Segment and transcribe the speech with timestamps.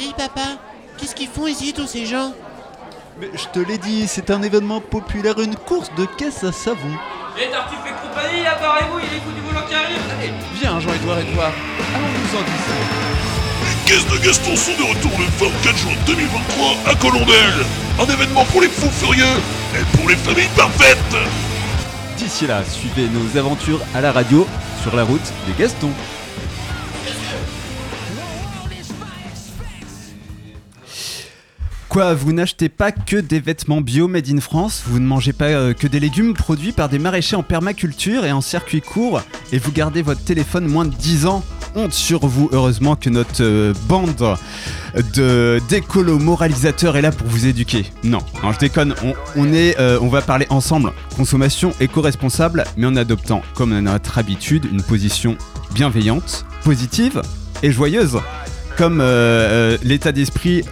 [0.00, 0.56] Dis papa,
[0.96, 2.32] qu'est-ce qu'ils font ici tous ces gens?
[3.20, 6.88] Mais je te l'ai dit, c'est un événement populaire, une course de caisse à savon.
[7.38, 11.18] Et Tartuffe et compagnie, apparez-vous, il est fou du volant qui arrive Allez Viens, Jean-Edouard
[11.18, 11.52] Edouard,
[11.94, 12.56] allons-nous en dire
[13.66, 17.66] Les caisses de Gaston sont de retour le 24 juin 2023 à Colombelle.
[18.00, 19.36] Un événement pour les fous furieux
[19.78, 20.96] et pour les familles parfaites.
[22.16, 24.46] D'ici là, suivez nos aventures à la radio
[24.82, 25.92] sur la route des Gastons.
[31.90, 35.46] Quoi, vous n'achetez pas que des vêtements bio made in France, vous ne mangez pas
[35.46, 39.58] euh, que des légumes produits par des maraîchers en permaculture et en circuit court, et
[39.58, 41.42] vous gardez votre téléphone moins de 10 ans?
[41.74, 44.36] Honte sur vous, heureusement que notre euh, bande
[45.16, 47.84] de d'écolo moralisateurs est là pour vous éduquer.
[48.04, 48.94] Non, non je déconne,
[49.34, 50.92] on, est, euh, on va parler ensemble.
[51.16, 55.36] Consommation éco-responsable, mais en adoptant, comme à notre habitude, une position
[55.74, 57.20] bienveillante, positive
[57.64, 58.20] et joyeuse,
[58.76, 59.02] comme
[59.82, 60.62] l'état d'esprit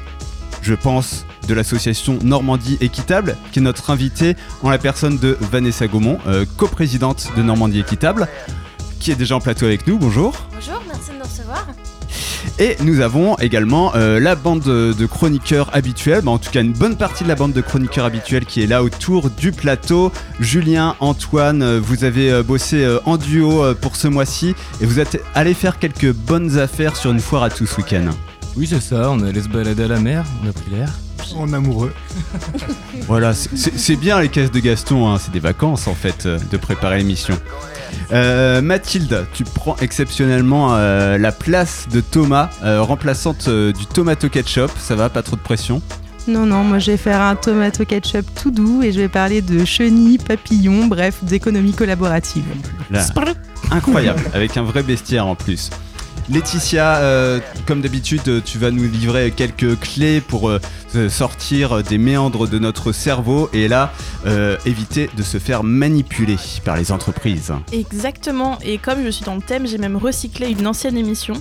[0.62, 5.86] je pense, de l'association Normandie Équitable, qui est notre invitée en la personne de Vanessa
[5.86, 8.28] Gaumont, euh, coprésidente de Normandie Équitable,
[9.00, 9.98] qui est déjà en plateau avec nous.
[9.98, 10.34] Bonjour.
[10.54, 11.66] Bonjour, merci de nous recevoir.
[12.58, 16.72] Et nous avons également euh, la bande de, chroniqueurs habituels, bah, en tout cas une
[16.72, 20.12] bonne partie de la bande de chroniqueurs habituels qui est là autour du plateau.
[20.40, 25.54] Julien, Antoine, euh, vous avez bossé en duo pour ce mois-ci et vous êtes allé
[25.54, 28.10] faire quelques bonnes affaires sur une foire à tous ce week-end.
[28.56, 30.90] Oui, c'est ça, on est allé se balader à la mer, on a pris l'air.
[31.36, 31.92] En amoureux.
[33.06, 36.56] Voilà, c'est- bien les caisses de Gaston, hein, c'est des vacances en fait euh, de
[36.58, 37.38] préparer l'émission.
[38.12, 44.28] Euh, Mathilde, tu prends exceptionnellement euh, la place de Thomas, euh, remplaçante euh, du tomato
[44.28, 45.80] ketchup, ça va, pas trop de pression?
[46.26, 49.40] Non, non, moi je vais faire un tomato ketchup tout doux et je vais parler
[49.40, 52.44] de chenilles, papillons, bref, d'économie collaborative.
[52.90, 53.06] Là,
[53.70, 55.70] incroyable, avec un vrai bestiaire en plus.
[56.30, 60.60] Laetitia, euh, comme d'habitude, tu vas nous livrer quelques clés pour euh,
[61.08, 63.92] sortir des méandres de notre cerveau et là,
[64.26, 67.52] euh, éviter de se faire manipuler par les entreprises.
[67.72, 71.34] Exactement, et comme je suis dans le thème, j'ai même recyclé une ancienne émission.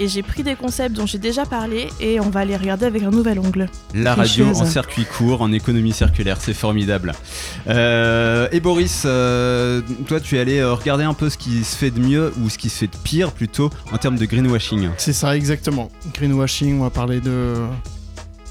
[0.00, 3.02] Et j'ai pris des concepts dont j'ai déjà parlé et on va les regarder avec
[3.02, 3.68] un nouvel angle.
[3.94, 7.14] La radio en circuit court, en économie circulaire, c'est formidable.
[7.66, 11.76] Euh, et Boris, euh, toi tu es allé euh, regarder un peu ce qui se
[11.76, 14.90] fait de mieux ou ce qui se fait de pire plutôt en termes de greenwashing.
[14.98, 15.90] C'est ça, exactement.
[16.14, 17.54] Greenwashing, on va parler de.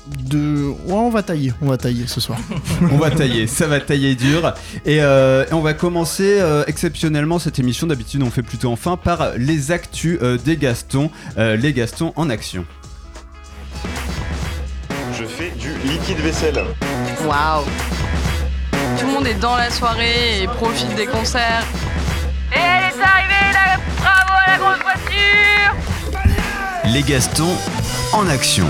[0.07, 0.65] De.
[0.85, 2.37] Ouais, on va tailler, on va tailler ce soir.
[2.91, 4.53] On va tailler, ça va tailler dur.
[4.85, 7.87] Et, euh, et on va commencer euh, exceptionnellement cette émission.
[7.87, 12.29] D'habitude, on fait plutôt enfin par les actus euh, des Gastons, euh, les Gastons en
[12.29, 12.65] action.
[15.17, 16.63] Je fais du liquide vaisselle.
[17.25, 17.65] Waouh
[18.99, 21.65] Tout le monde est dans la soirée et profite des concerts.
[22.53, 25.73] Et elle est arrivée, là Bravo à la grande voiture
[26.93, 27.55] Les Gastons
[28.13, 28.67] en action.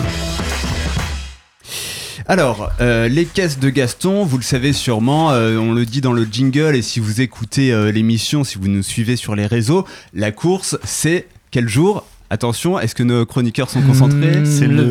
[2.29, 6.11] Alors, euh, les caisses de Gaston, vous le savez sûrement, euh, on le dit dans
[6.11, 9.85] le jingle et si vous écoutez euh, l'émission, si vous nous suivez sur les réseaux,
[10.13, 12.05] la course, c'est quel jour?
[12.29, 14.83] Attention, est-ce que nos chroniqueurs sont concentrés Mmh, C'est le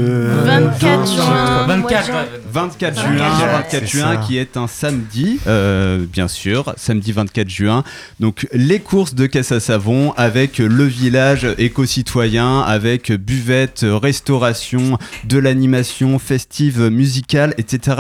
[0.45, 1.67] 24 juin.
[1.67, 2.15] 24, mois de juin.
[2.23, 2.41] ouais.
[2.51, 3.47] 24 24 juin, juin.
[3.53, 4.17] 24 C'est juin ça.
[4.17, 7.85] qui est un samedi, euh, bien sûr, samedi 24 juin.
[8.21, 15.37] Donc les courses de caisse à savon avec le village éco-citoyen, avec buvette, restauration, de
[15.39, 17.99] l'animation festive musicale, etc.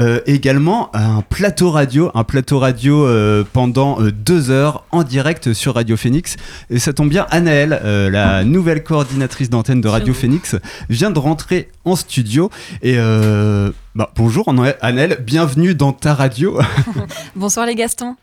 [0.00, 5.74] Euh, également un plateau radio, un plateau radio euh, pendant deux heures en direct sur
[5.76, 6.36] Radio Phoenix.
[6.70, 10.14] Et ça tombe bien, Anaëlle, euh, la nouvelle coordinatrice d'antenne de Radio.
[10.14, 10.56] Phoenix,
[10.88, 12.50] vient de rentrer en studio.
[12.82, 14.48] Et euh, bah, bonjour
[14.80, 16.58] Anaëlle, bienvenue dans ta radio.
[17.36, 18.16] Bonsoir les Gastons.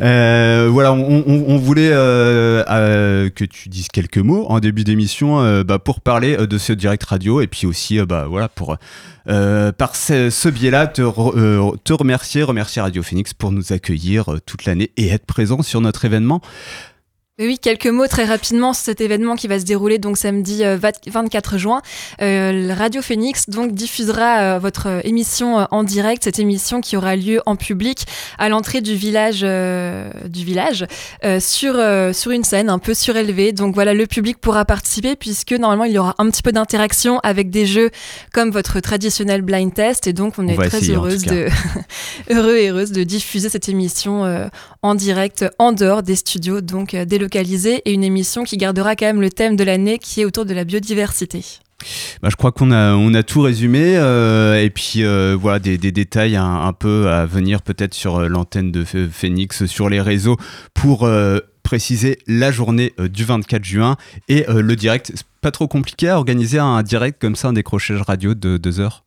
[0.00, 4.84] Euh, voilà, on, on- on voulait euh, euh, que tu dises quelques mots en début
[4.84, 8.76] d'émission bah, pour parler de ce direct radio et puis aussi bah, voilà, pour
[9.26, 14.64] par ce, ce biais-là te, re- te remercier, remercier Radio Phoenix pour nous accueillir toute
[14.64, 16.40] l'année et être présent sur notre événement.
[17.40, 20.62] Oui, oui, quelques mots très rapidement sur cet événement qui va se dérouler donc samedi
[20.62, 21.80] euh, 20 24 juin.
[22.20, 26.82] Euh, le Radio Phoenix donc diffusera euh, votre euh, émission euh, en direct, cette émission
[26.82, 28.04] qui aura lieu en public
[28.38, 30.84] à l'entrée du village euh, du village
[31.24, 33.52] euh, sur euh, sur une scène un peu surélevée.
[33.52, 37.20] Donc voilà, le public pourra participer puisque normalement il y aura un petit peu d'interaction
[37.20, 37.88] avec des jeux
[38.34, 41.48] comme votre traditionnel blind test et donc on est très essayer, heureuse de
[42.30, 44.48] heureux et heureuse de diffuser cette émission euh,
[44.82, 47.06] en direct en dehors des studios, donc euh,
[47.84, 50.54] et une émission qui gardera quand même le thème de l'année qui est autour de
[50.54, 51.44] la biodiversité.
[52.22, 55.78] Bah, je crois qu'on a, on a tout résumé euh, et puis euh, voilà des,
[55.78, 59.88] des détails un, un peu à venir peut-être sur euh, l'antenne de Ph- Phoenix, sur
[59.88, 60.36] les réseaux
[60.74, 63.96] pour euh, préciser la journée du 24 juin
[64.28, 65.12] et le direct.
[65.14, 68.80] C'est pas trop compliqué à organiser un direct comme ça, un décrochage radio de deux
[68.80, 69.04] heures?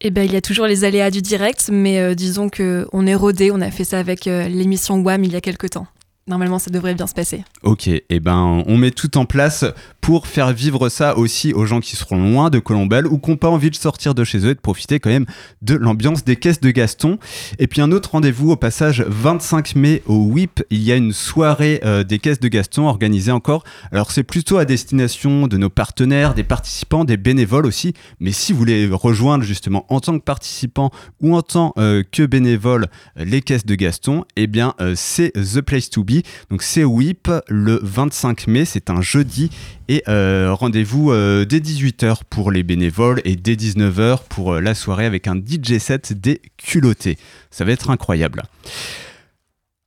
[0.00, 3.16] Eh ben, il y a toujours les aléas du direct, mais disons que on est
[3.16, 3.50] rodé.
[3.52, 5.86] On a fait ça avec l'émission WAM il y a quelques temps.
[6.28, 7.42] Normalement, ça devrait bien se passer.
[7.62, 9.64] Ok, et eh ben on met tout en place
[10.08, 13.36] pour faire vivre ça aussi aux gens qui seront loin de Colombelle ou qui n'ont
[13.36, 15.26] pas envie de sortir de chez eux et de profiter quand même
[15.62, 17.18] de l'ambiance des caisses de Gaston.
[17.58, 21.12] Et puis un autre rendez-vous au passage 25 mai au WIP, il y a une
[21.12, 23.64] soirée euh, des caisses de Gaston organisée encore.
[23.90, 27.94] Alors c'est plutôt à destination de nos partenaires, des participants, des bénévoles aussi.
[28.20, 30.90] Mais si vous voulez rejoindre justement en tant que participant
[31.20, 32.86] ou en tant euh, que bénévole
[33.16, 36.17] les caisses de Gaston, eh bien euh, c'est The Place to Be.
[36.50, 39.50] Donc c'est WIP le 25 mai, c'est un jeudi.
[39.88, 44.74] Et euh, rendez-vous euh, dès 18h pour les bénévoles et dès 19h pour euh, la
[44.74, 47.16] soirée avec un DJ set des culottés.
[47.50, 48.42] Ça va être incroyable.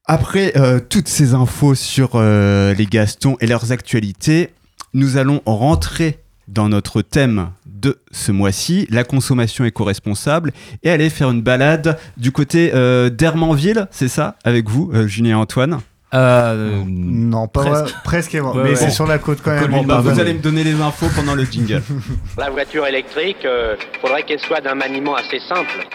[0.06, 0.54] Après
[0.90, 4.50] toutes ces infos sur les Gastons et leurs actualités,
[4.94, 6.20] nous allons rentrer
[6.50, 10.52] dans notre thème de ce mois-ci, la consommation éco-responsable,
[10.84, 12.72] et aller faire une balade du côté
[13.12, 15.80] d'Hermanville, c'est ça, avec vous, Julien et Antoine?
[16.14, 19.86] Euh, non, pas presque, presque mais c'est sur la côte quand même.
[19.86, 21.82] Bah, vous allez me donner les infos pendant le jingle.
[22.38, 25.88] la voiture électrique, euh, faudrait qu'elle soit d'un maniement assez simple.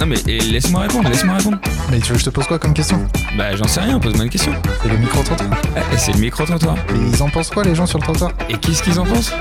[0.00, 1.58] Non mais laisse-moi répondre, laisse-moi répondre.
[1.90, 2.98] Mais tu veux que je te pose quoi comme question?
[3.38, 4.52] Bah j'en sais rien, pose-moi une question.
[4.82, 6.76] C'est le micro-trottoir eh, C'est le micro-trottoir.
[6.92, 8.32] Mais ils en pensent quoi les gens sur le trottoir?
[8.48, 9.32] Et qu'est-ce qu'ils en pensent?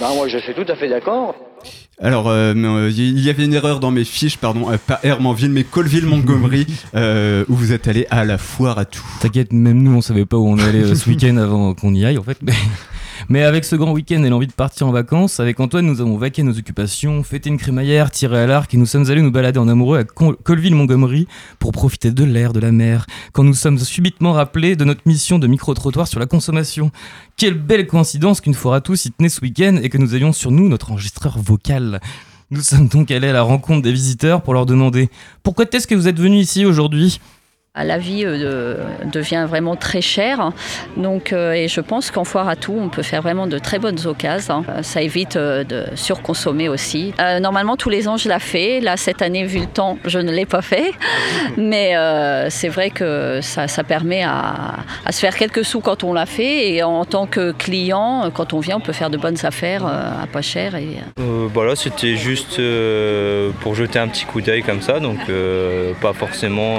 [0.00, 1.34] Bah moi je suis tout à fait d'accord.
[1.98, 5.50] Alors, euh, euh, il y avait une erreur dans mes fiches, pardon, euh, pas Hermanville,
[5.50, 6.66] mais Colville-Montgomery,
[7.48, 9.04] où vous êtes allé à la foire à tout.
[9.20, 12.18] T'inquiète, même nous, on savait pas où on allait ce week-end avant qu'on y aille,
[12.18, 12.36] en fait.
[12.42, 12.52] Mais
[13.34, 16.42] avec ce grand week-end et l'envie de partir en vacances, avec Antoine, nous avons vaqué
[16.42, 19.68] nos occupations, fêté une crémaillère, tiré à l'arc et nous sommes allés nous balader en
[19.68, 21.26] amoureux à Colville-Montgomery
[21.58, 25.38] pour profiter de l'air, de la mer, quand nous sommes subitement rappelés de notre mission
[25.38, 26.90] de micro-trottoir sur la consommation.
[27.36, 30.32] Quelle belle coïncidence qu'une fois à tous y tenait ce week-end et que nous ayons
[30.32, 32.00] sur nous notre enregistreur vocal.
[32.50, 35.10] Nous sommes donc allés à la rencontre des visiteurs pour leur demander
[35.42, 37.20] Pourquoi est-ce que vous êtes venus ici aujourd'hui?
[37.84, 38.76] La vie euh,
[39.12, 40.52] devient vraiment très chère.
[40.96, 43.78] Donc, euh, et je pense qu'en foire à tout, on peut faire vraiment de très
[43.78, 44.64] bonnes occasions.
[44.68, 47.12] Euh, ça évite de surconsommer aussi.
[47.40, 48.80] normalement, tous les ans, je l'ai fait.
[48.80, 50.92] Là, cette année, vu le temps, je ne l'ai pas fait.
[51.56, 51.94] Mais
[52.50, 54.76] c'est vrai que ça, permet à,
[55.10, 56.70] se faire quelques sous quand on l'a fait.
[56.70, 60.26] Et en tant que client, quand on vient, on peut faire de bonnes affaires à
[60.26, 60.74] pas cher.
[60.76, 60.98] Et...
[61.52, 62.60] voilà, c'était juste
[63.60, 65.00] pour jeter un petit coup d'œil comme ça.
[65.00, 65.18] Donc,
[66.00, 66.78] pas forcément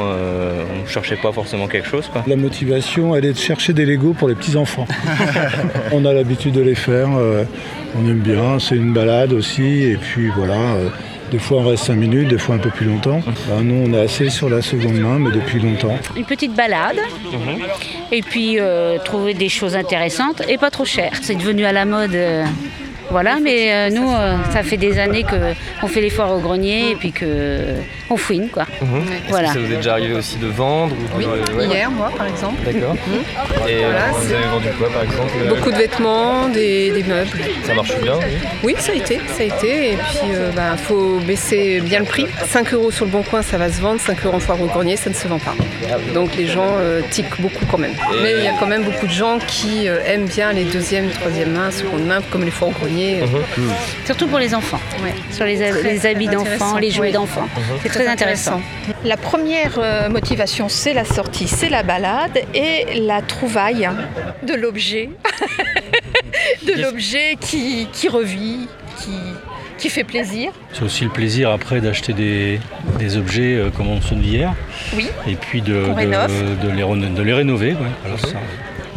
[0.87, 2.09] ne cherchais pas forcément quelque chose.
[2.27, 4.87] La motivation, elle est de chercher des Legos pour les petits-enfants.
[5.91, 7.43] on a l'habitude de les faire, euh,
[7.95, 10.55] on aime bien, c'est une balade aussi, et puis voilà.
[10.75, 10.89] Euh,
[11.31, 13.21] des fois on reste 5 minutes, des fois un peu plus longtemps.
[13.25, 15.97] Bah, nous on est assez sur la seconde main, mais depuis longtemps.
[16.15, 16.97] Une petite balade,
[17.31, 17.61] mhm.
[18.11, 21.11] et puis euh, trouver des choses intéressantes et pas trop cher.
[21.21, 22.17] C'est devenu à la mode
[23.09, 26.95] voilà, mais euh, nous, euh, ça fait des années qu'on fait l'effort au grenier et
[26.95, 28.65] puis qu'on fouine, quoi.
[28.81, 29.03] Mhm.
[29.29, 29.53] Voilà.
[29.53, 31.25] ça vous est déjà arrivé aussi de vendre Oui,
[31.69, 32.55] hier, moi, par exemple.
[32.65, 32.95] D'accord.
[33.07, 33.69] Mhm.
[33.69, 37.39] Et euh, vous avez vendu quoi, par exemple Beaucoup de vêtements, des, meubles.
[37.63, 39.93] Ça marche bien, oui Oui, ça a été, ça a été.
[39.93, 42.25] Et puis, il bah, faut baisser bien le prix.
[42.47, 44.01] 5 euros sur le bon coin, ça va se vendre.
[44.01, 45.55] 5 euros en foire au grenier, ça ne se vend pas.
[46.13, 46.75] Donc les gens
[47.11, 47.93] tiquent beaucoup quand même.
[48.21, 51.51] Mais il y a quand même beaucoup de gens qui aiment bien les deuxième, troisième
[51.51, 53.71] mains, seconde main, comme les foires au grenier Mhm.
[54.05, 54.79] Surtout pour les enfants,
[55.31, 57.47] sur les, habits d'enfants, les jouets d'enfants.
[57.55, 57.79] Mhm.
[57.83, 58.61] C'est très, intéressant.
[59.03, 63.89] La première euh, motivation, c'est la sortie, c'est la balade et la trouvaille
[64.43, 65.09] de l'objet,
[66.65, 68.67] de l'objet qui, revit,
[68.99, 69.17] qui,
[69.77, 70.51] qui fait plaisir.
[70.73, 72.59] C'est aussi le plaisir après d'acheter des,
[73.17, 74.53] objets euh, comme on se dit hier.
[74.95, 75.07] Oui.
[75.27, 77.75] Et puis de, de, les, de les rénover.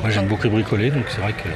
[0.01, 1.49] Moi j'aime beaucoup bricoler, donc c'est vrai que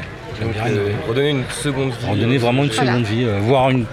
[0.43, 2.11] euh, redonner une seconde vie.
[2.11, 3.87] Redonner vraiment une seconde vie, euh, voire une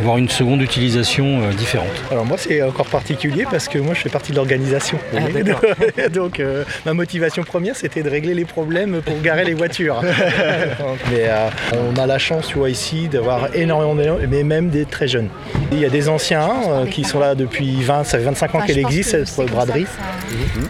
[0.00, 1.90] avoir une seconde utilisation euh, différente.
[2.10, 4.98] Alors moi c'est encore particulier parce que moi je fais partie de l'organisation.
[5.14, 10.02] Ah, Donc euh, ma motivation première c'était de régler les problèmes pour garer les voitures.
[11.10, 14.84] mais euh, on a la chance tu vois ici d'avoir énormément d'éléments, mais même des
[14.84, 15.28] très jeunes.
[15.72, 16.50] Il y a des anciens
[16.90, 19.86] qui sont là depuis 20, ça fait 25 ans qu'elle existe cette braderie.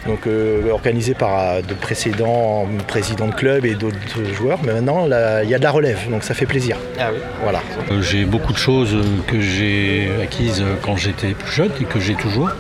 [0.06, 0.28] Donc
[0.70, 4.58] organisée par de précédents présidents de club et d'autres joueurs.
[4.64, 5.06] Mais maintenant
[5.42, 6.76] il y a de la relève, donc ça fait plaisir.
[6.98, 7.18] Ah oui.
[7.42, 7.60] Voilà.
[8.00, 8.96] J'ai beaucoup de choses
[9.26, 12.50] que j'ai acquises quand j'étais plus jeune et que j'ai toujours.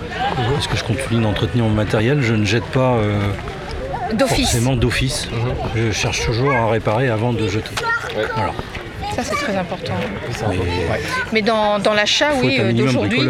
[0.52, 3.18] Parce que je continue d'entretenir mon matériel, je ne jette pas euh,
[4.12, 4.50] d'office.
[4.50, 5.28] forcément d'office.
[5.74, 7.74] Je cherche toujours à réparer avant de jeter.
[8.34, 8.52] Voilà.
[9.14, 9.94] Ça, c'est très important.
[11.32, 13.20] Mais dans, dans l'achat, oui, euh, d'aujourd'hui.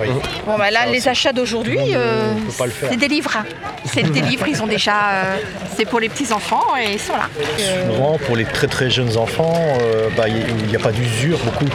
[0.00, 0.08] Oui.
[0.46, 2.90] Bon, bah là, les achats d'aujourd'hui, euh, faire.
[2.90, 3.36] c'est des livres.
[3.84, 4.92] C'est des livres, ils ont déjà.
[5.12, 5.36] euh,
[5.76, 7.28] c'est pour les petits-enfants et ils sont là.
[7.60, 11.38] Euh, Souvent, pour les très très jeunes enfants, euh, bah, il n'y a pas d'usure
[11.38, 11.66] beaucoup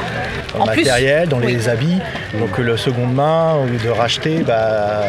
[0.58, 1.54] en, En plus, matériel, dans oui.
[1.54, 2.00] les habits.
[2.40, 5.02] Donc le seconde main, au lieu de racheter, bah,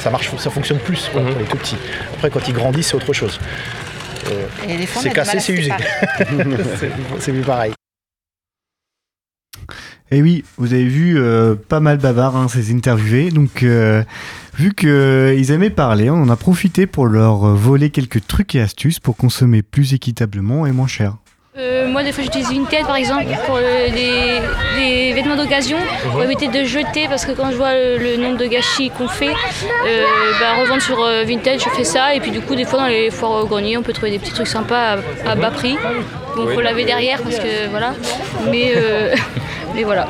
[0.00, 1.76] ça marche, ça fonctionne plus quoi, pour les tout petits.
[2.14, 3.38] Après, quand ils grandissent, c'est autre chose.
[4.30, 4.46] Euh,
[5.00, 5.72] c'est cassé, c'est usé.
[7.18, 7.72] c'est plus pareil.
[10.12, 13.30] Et oui, vous avez vu euh, pas mal bavard hein, ces interviewés.
[13.30, 14.02] Donc, euh,
[14.58, 18.98] vu qu'ils aimaient parler, on en a profité pour leur voler quelques trucs et astuces
[18.98, 21.14] pour consommer plus équitablement et moins cher.
[21.58, 24.40] Euh, moi, des fois, j'utilise Vinted par exemple pour des,
[24.78, 25.78] des vêtements d'occasion
[26.10, 29.08] pour éviter de jeter parce que quand je vois le, le nombre de gâchis qu'on
[29.08, 30.04] fait, euh,
[30.40, 32.14] bah, revendre sur euh, Vinted, je fais ça.
[32.14, 34.18] Et puis, du coup, des fois, dans les foires au grenier, on peut trouver des
[34.18, 35.76] petits trucs sympas à, à bas prix.
[36.36, 37.94] Bon, faut laver derrière parce que voilà.
[38.50, 38.72] Mais,
[39.74, 40.08] mais voilà.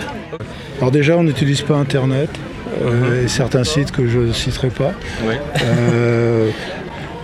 [0.78, 2.30] Alors déjà, on n'utilise pas Internet
[2.82, 4.92] euh, et certains sites que je ne citerai pas.
[5.62, 6.50] Euh,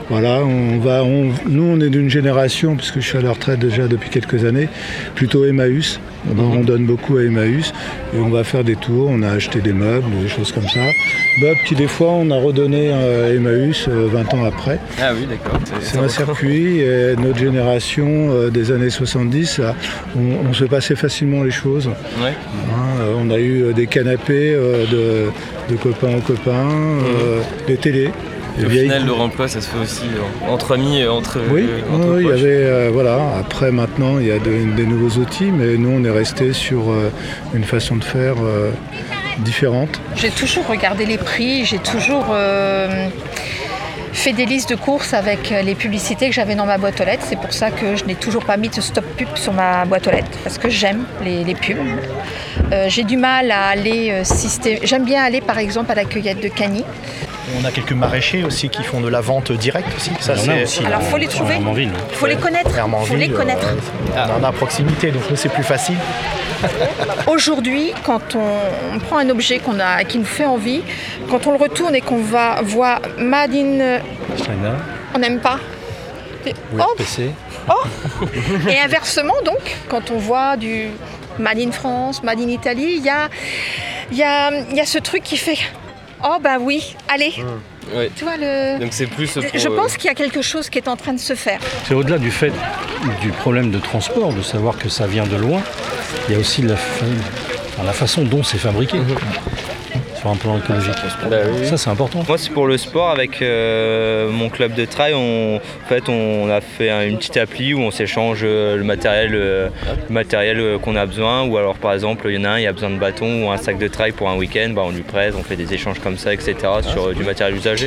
[0.08, 3.58] voilà, on va, on- nous on est d'une génération, puisque je suis à la retraite
[3.58, 4.68] déjà depuis quelques années,
[5.14, 5.98] plutôt Emmaüs.
[6.36, 7.72] On, on donne beaucoup à Emmaüs
[8.14, 10.80] et on va faire des tours, on a acheté des meubles, des choses comme ça.
[11.40, 14.78] Meubles qui des fois on a redonné à Emmaüs euh, 20 ans après.
[15.00, 15.58] Ah oui, d'accord.
[15.80, 19.74] C'est un circuit et notre génération euh, des années 70, ça,
[20.16, 21.86] on, on se passait facilement les choses.
[22.22, 22.30] Ouais.
[22.70, 27.40] Hein, euh, on a eu euh, des canapés euh, de, de copains en copains, euh,
[27.68, 28.10] des télés.
[28.64, 31.38] Au final, le remploi, ça se fait aussi euh, entre amis, euh, entre.
[31.50, 33.18] oui, euh, entre oui, il y avait euh, voilà.
[33.38, 36.90] Après maintenant, il y a de- des nouveaux outils, mais nous on est resté sur
[36.90, 37.10] euh,
[37.54, 38.70] une façon de faire euh,
[39.40, 40.00] différente.
[40.14, 43.08] J'ai toujours regardé les prix, j'ai toujours euh,
[44.12, 47.04] fait des listes de courses avec euh, les publicités que j'avais dans ma boîte aux
[47.04, 47.24] lettres.
[47.28, 50.06] C'est pour ça que je n'ai toujours pas mis de stop pub sur ma boîte
[50.06, 51.76] aux lettres, parce que j'aime les, les pubs.
[52.72, 56.04] Euh, j'ai du mal à aller euh, systé- J'aime bien aller par exemple à la
[56.06, 56.84] cueillette de Cagny.
[57.58, 60.10] On a quelques maraîchers aussi qui font de la vente directe aussi.
[60.20, 61.92] Ça, Il y en a c'est- aussi, Alors faut les trouver, Hermanville.
[62.12, 63.68] faut les connaître, faut Hermanville, les connaître.
[64.16, 65.96] euh, on en a à proximité, donc nous c'est plus facile.
[67.28, 70.82] Aujourd'hui, quand on, on prend un objet qu'on a, qui nous fait envie,
[71.30, 74.00] quand on le retourne et qu'on va voir Made in,
[74.36, 74.76] China,
[75.14, 75.58] on n'aime pas.
[76.78, 76.94] Oh.
[77.68, 77.82] Oh
[78.68, 80.86] Et inversement, donc, quand on voit du
[81.38, 83.28] Made in France, Made in Italie, il y a,
[84.10, 85.58] il y, a, il y a ce truc qui fait
[86.24, 87.32] Oh, bah oui, allez
[87.94, 88.10] Ouais.
[88.16, 88.80] Tu vois, le...
[88.80, 89.30] Donc c'est plus.
[89.32, 91.34] pour, Je euh, pense qu'il y a quelque chose qui est en train de se
[91.36, 91.60] faire.
[91.86, 92.52] C'est au-delà du fait
[93.22, 95.60] du problème de transport, de savoir que ça vient de loin,
[96.28, 97.04] il y a aussi la, fa-
[97.74, 98.98] enfin, la façon dont c'est fabriqué.
[100.26, 100.94] Sur un plan écologique.
[101.66, 102.24] Ça c'est important.
[102.26, 105.14] Moi c'est pour le sport avec euh, mon club de trail.
[105.14, 108.82] On, en fait on a fait un- une petite appli où on s'échange euh, le
[108.82, 109.68] matériel, euh,
[110.08, 111.44] le matériel qu'on a besoin.
[111.44, 113.50] Ou alors par exemple il y en a un, il a besoin de bâton ou
[113.50, 116.00] un sac de trail pour un week-end, bah, on lui prête, on fait des échanges
[116.00, 116.54] comme ça, etc.
[116.82, 117.86] sur euh, du matériel usagé.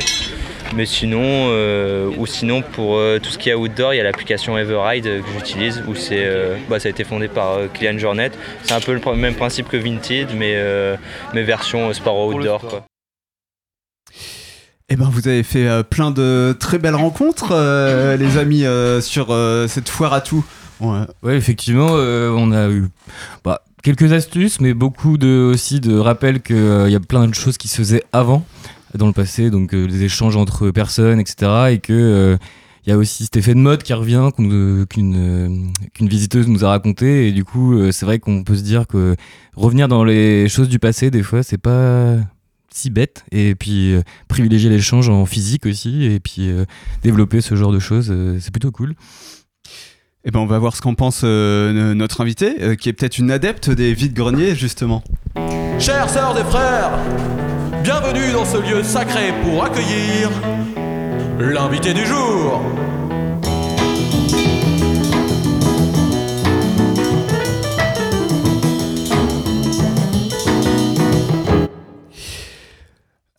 [0.76, 4.04] Mais sinon, euh, ou sinon pour euh, tout ce qui est outdoor, il y a
[4.04, 7.68] l'application Everride euh, que j'utilise où c'est, euh, bah, ça a été fondé par euh,
[7.74, 8.32] Kylian Jornet.
[8.64, 10.96] C'est un peu le même principe que Vinted, mais, euh,
[11.34, 12.62] mais version euh, sport outdoor.
[12.62, 12.86] Quoi.
[14.90, 19.02] Eh ben, vous avez fait euh, plein de très belles rencontres, euh, les amis, euh,
[19.02, 20.46] sur euh, cette foire à tout.
[20.80, 21.02] Ouais.
[21.24, 22.86] Ouais, effectivement, euh, on a eu
[23.44, 27.58] bah, quelques astuces, mais beaucoup de, aussi de rappels qu'il y a plein de choses
[27.58, 28.46] qui se faisaient avant,
[28.96, 31.51] dans le passé, donc euh, les échanges entre personnes, etc.
[31.72, 32.38] Et que euh,
[32.86, 35.50] il y a aussi cet effet de mode qui revient, qu'une euh,
[35.93, 37.27] qu'une visiteuse nous a raconté.
[37.27, 39.15] Et du coup, euh, c'est vrai qu'on peut se dire que
[39.55, 42.17] revenir dans les choses du passé, des fois, c'est pas
[42.72, 43.25] si bête.
[43.31, 46.65] Et puis euh, privilégier l'échange en physique aussi, et puis euh,
[47.03, 48.96] développer ce genre de choses, euh, c'est plutôt cool.
[50.25, 53.19] Eh ben, on va voir ce qu'en pense euh, notre invité, euh, qui est peut-être
[53.19, 55.01] une adepte des vides-greniers, justement.
[55.79, 56.91] Chères sœurs et frères,
[57.84, 60.30] bienvenue dans ce lieu sacré pour accueillir
[61.40, 62.62] l'invité du jour.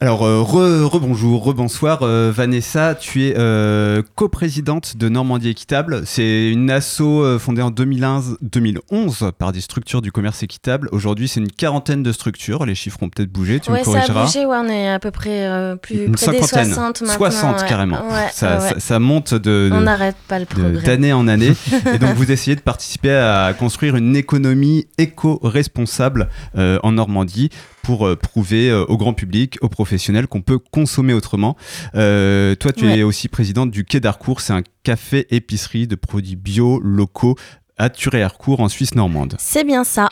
[0.02, 1.98] Alors, euh, re- rebonjour, rebonsoir.
[2.00, 6.04] Euh, Vanessa, tu es euh, coprésidente de Normandie Équitable.
[6.06, 10.88] C'est une asso euh, fondée en 2011, 2011 par des structures du commerce équitable.
[10.92, 12.64] Aujourd'hui, c'est une quarantaine de structures.
[12.64, 14.24] Les chiffres ont peut-être bougé, tu ouais, me ça a corrigeras.
[14.24, 16.72] bougé, ouais, on est à peu près plus Une près des cinquantaine.
[16.72, 17.16] 60 maintenant.
[17.18, 17.68] 60 ouais.
[17.68, 17.98] carrément.
[18.32, 20.82] Ça, ça- monte de, de- On n'arrête pas le progrès.
[20.82, 21.52] d'année en année.
[21.94, 27.50] Et donc, vous essayez de participer à construire une économie éco-responsable euh, en Normandie
[27.90, 31.56] pour euh, prouver euh, au grand public, aux professionnels qu'on peut consommer autrement.
[31.96, 32.98] Euh, toi, tu Ouais.
[33.00, 34.40] es aussi présidente du Quai d'Harcourt.
[34.42, 37.36] C'est un café-épicerie de produits bio, locaux,
[37.80, 39.34] à Turéhercourt en Suisse normande.
[39.38, 40.08] C'est bien ça.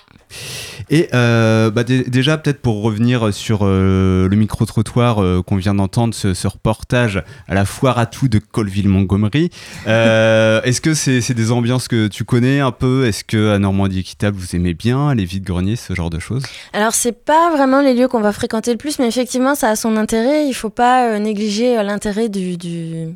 [0.91, 5.75] Et euh, bah, dé- déjà, peut-être pour revenir sur euh, le micro-trottoir euh, qu'on vient
[5.75, 9.51] d'entendre, ce, ce reportage à la foire à tout de Colville-Montgomery,
[9.87, 13.07] est-ce que c'est des ambiances que tu connais un peu?
[13.07, 16.45] Est-ce que à Normandie Équitable, vous aimez bien les vides-greniers, ce genre de choses?
[16.73, 19.77] Alors, c'est pas vraiment les lieux qu'on va fréquenter le plus, mais effectivement, ça a
[19.77, 20.47] son intérêt.
[20.47, 23.09] Il faut pas négliger l'intérêt du, du,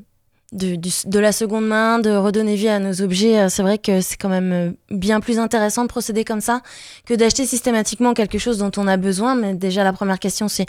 [0.52, 3.38] du- du- de la seconde main, de redonner vie à nos objets.
[3.38, 6.60] Euh, C'est vrai que c'est quand même euh, bien plus intéressant de procéder comme ça
[7.06, 9.34] que d'acheter systématiquement quelque chose dont on a besoin.
[9.34, 10.66] Mais déjà, la première question, c'est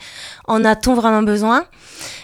[0.48, 1.66] en a-t-on vraiment besoin?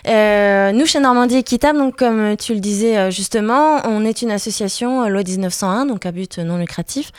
[0.08, 4.32] Euh, Nous, chez Normandie Équitable, donc, comme tu le disais euh, justement, on est une
[4.32, 7.12] association loi 1901, donc à but non lucratif,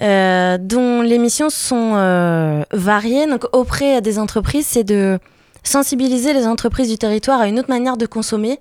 [0.00, 3.26] euh, dont les missions sont euh, variées.
[3.26, 5.18] Donc, auprès des entreprises, c'est de
[5.62, 8.58] sensibiliser les entreprises du territoire à une autre manière de consommer,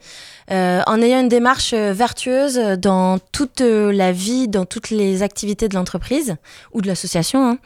[0.51, 5.21] euh, en ayant une démarche euh, vertueuse dans toute euh, la vie, dans toutes les
[5.21, 6.35] activités de l'entreprise
[6.73, 7.51] ou de l'association.
[7.51, 7.57] hein.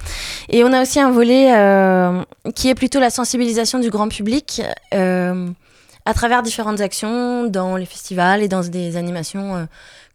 [0.50, 2.22] Et on a aussi un volet euh,
[2.56, 4.62] qui est plutôt la sensibilisation du grand public.
[4.94, 5.50] euh,
[6.06, 9.64] à travers différentes actions dans les festivals et dans des animations euh,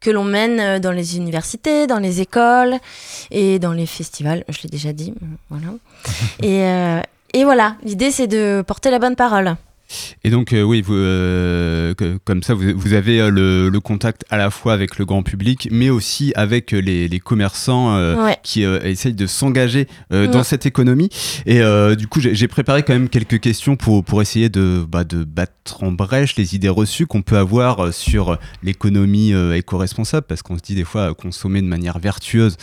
[0.02, 2.76] que l'on mène dans les universités, dans les écoles
[3.30, 5.14] et dans les festivals, je l'ai déjà dit,
[5.48, 5.68] voilà.
[6.42, 7.00] et, euh,
[7.34, 9.56] et voilà, l'idée c'est de porter la bonne parole.
[10.24, 13.80] Et donc, euh, oui, vous, euh, que- comme ça, vous, vous avez euh, le, le
[13.80, 18.16] contact à la fois avec le grand public, mais aussi avec les, les commerçants euh,
[18.24, 18.36] Ouais.
[18.42, 20.28] qui essayent de s'engager Ouais.
[20.28, 21.08] dans cette économie.
[21.46, 21.60] Et
[21.96, 25.82] du coup, j'ai préparé quand même quelques questions pour, pour essayer de, bah, de battre
[25.82, 30.74] en brèche les idées reçues qu'on peut avoir sur l'économie éco-responsable, parce qu'on se dit
[30.74, 32.56] des fois, consommer de manière vertueuse,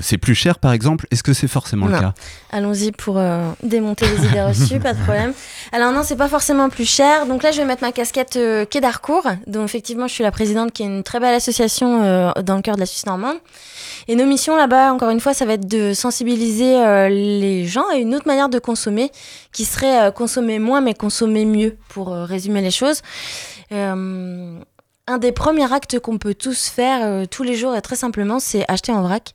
[0.00, 1.06] c'est plus cher, par exemple.
[1.10, 2.14] Est-ce que c'est forcément le cas?
[2.50, 3.20] Allons-y pour
[3.62, 5.32] démonter les idées reçues, pas de problème.
[5.72, 7.26] Alors non, c'est pas forcément plus cher.
[7.26, 10.30] Donc là, je vais mettre ma casquette euh, Quai d'Harcourt, dont effectivement, je suis la
[10.30, 13.36] présidente, qui est une très belle association euh, dans le cœur de la Suisse normande.
[14.08, 17.84] Et nos missions là-bas, encore une fois, ça va être de sensibiliser euh, les gens
[17.92, 19.10] à une autre manière de consommer,
[19.52, 23.02] qui serait euh, consommer moins, mais consommer mieux, pour résumer les choses.
[23.70, 28.64] Un des premiers actes qu'on peut tous faire tous les jours, et très simplement, c'est
[28.68, 29.34] acheter en vrac.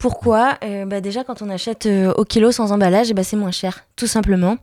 [0.00, 0.56] Pourquoi?
[0.64, 3.50] Euh, bah Déjà, quand on achète euh, au kilo sans emballage, eh ben, c'est moins
[3.50, 4.56] cher, tout simplement.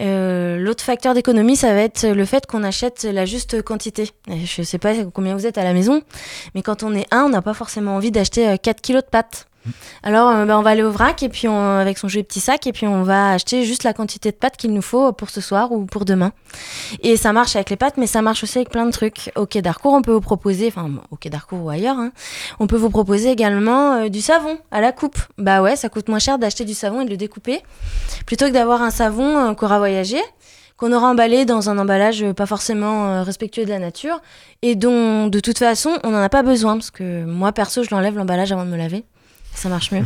[0.00, 4.10] Euh, L'autre facteur d'économie, ça va être le fait qu'on achète la juste quantité.
[4.30, 6.00] Et je sais pas combien vous êtes à la maison,
[6.54, 9.08] mais quand on est un, on n'a pas forcément envie d'acheter euh, 4 kilos de
[9.08, 9.46] pâtes.
[10.02, 12.40] Alors, euh, bah, on va aller au vrac et puis on, avec son joli petit
[12.40, 15.30] sac et puis on va acheter juste la quantité de pâtes qu'il nous faut pour
[15.30, 16.32] ce soir ou pour demain.
[17.02, 19.30] Et ça marche avec les pâtes, mais ça marche aussi avec plein de trucs.
[19.36, 22.12] Au Quai d'Harcourt, on peut vous proposer, enfin au Quai d'Harcourt ou ailleurs, hein,
[22.58, 25.18] on peut vous proposer également euh, du savon à la coupe.
[25.38, 27.62] Bah ouais, ça coûte moins cher d'acheter du savon et de le découper
[28.26, 30.18] plutôt que d'avoir un savon euh, qu'aura voyagé
[30.76, 34.20] qu'on aura emballé dans un emballage euh, pas forcément respectueux de la nature
[34.62, 37.90] et dont de toute façon on n'en a pas besoin parce que moi perso je
[37.90, 39.04] l'enlève l'emballage avant de me laver
[39.54, 40.04] ça marche mieux.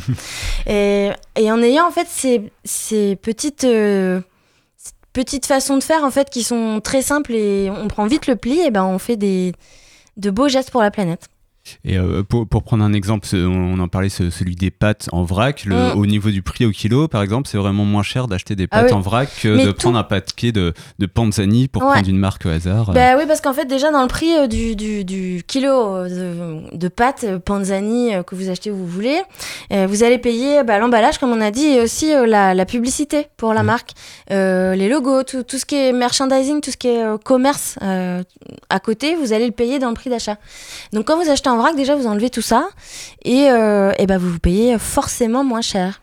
[0.67, 4.21] Et, en ayant en fait ces, petites euh,
[5.13, 8.37] petites façons de faire en fait qui sont très simples et on prend vite le
[8.37, 9.53] pli et ben on fait des
[10.19, 11.29] de beaux gestes pour la planète
[11.85, 15.23] Et euh, pour, pour prendre un exemple, on en parlait, ce- celui des pâtes en
[15.25, 15.65] vrac.
[15.65, 15.99] Le, Mm.
[15.99, 18.81] Au niveau du prix au kilo, par exemple, c'est vraiment moins cher d'acheter des Ah
[18.81, 18.93] pâtes oui.
[18.95, 21.93] en vrac que Mais de tout- prendre un paquet de, de Panzani pour Ouais.
[21.93, 22.93] prendre une marque au hasard.
[22.93, 26.09] Bah oui, parce qu'en fait, déjà, dans le prix euh, du, du, du kilo euh,
[26.71, 29.21] de, de pâtes Panzani que vous achetez où vous voulez,
[29.71, 33.55] vous allez payer bah, l'emballage, comme on a dit, et aussi la, la publicité pour
[33.55, 33.91] la marque,
[34.31, 38.23] euh, les logos, tout, tout ce qui est merchandising, tout ce qui est commerce euh,
[38.71, 40.37] à côté, vous allez le payer dans le prix d'achat.
[40.93, 42.69] Donc quand vous achetez en vrac, déjà, vous enlevez tout ça,
[43.25, 46.01] et, euh, et bah, vous vous payez forcément moins cher.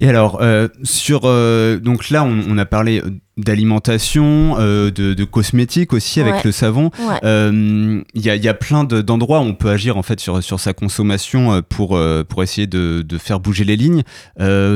[0.00, 3.00] Et alors, euh, sur euh, donc là, on, on a parlé
[3.36, 6.40] d'alimentation, euh, de, de cosmétiques aussi avec Ouais.
[6.44, 6.90] le savon.
[6.98, 7.18] Ouais.
[7.22, 10.42] Il y, a, y a plein de- d'endroits où on peut agir en fait sur,
[10.42, 14.02] sur sa consommation pour, pour essayer de, de faire bouger les lignes.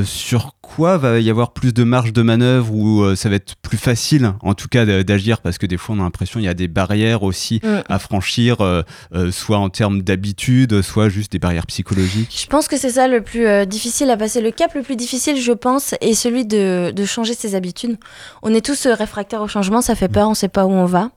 [0.04, 3.54] Sur quoi va y avoir plus de marge de manœuvre ou euh, ça va être
[3.62, 5.40] plus facile en tout cas d'agir?
[5.40, 7.82] Parce que des fois on a l'impression qu'il y a des barrières aussi Mm.
[7.88, 8.82] à franchir, euh,
[9.14, 12.38] euh, soit en termes d'habitude, soit juste des barrières psychologiques.
[12.42, 14.40] Je pense que c'est ça le plus euh, difficile à passer.
[14.40, 17.96] Le cap le plus difficile, je pense, est celui de, de changer ses habitudes.
[18.42, 21.10] On est tous réfractaires au changement, ça fait peur, on sait pas où on va.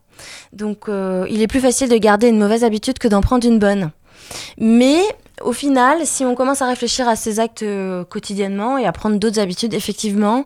[0.53, 3.91] Donc il est plus facile de garder une mauvaise habitude que d'en prendre une bonne.
[4.57, 4.99] Mais
[5.43, 9.17] au final, si on commence à réfléchir à ses actes euh, quotidiennement et à prendre
[9.17, 10.45] d'autres habitudes, effectivement,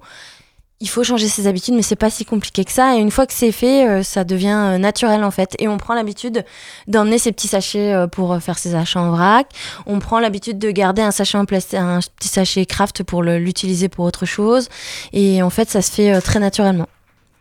[0.80, 2.96] il faut changer ses habitudes, mais c'est pas si compliqué que ça.
[2.96, 5.56] Et une fois que c'est fait, euh, ça devient euh, naturel en fait.
[5.60, 6.44] Et on prend l'habitude
[6.88, 9.48] d'emmener ses petits sachets pour faire ses achats en vrac.
[9.86, 13.88] On prend l'habitude de garder un sachet en plastique, un petit sachet craft pour l'utiliser
[13.88, 14.68] pour autre chose.
[15.14, 16.88] Et en fait, ça se fait très naturellement.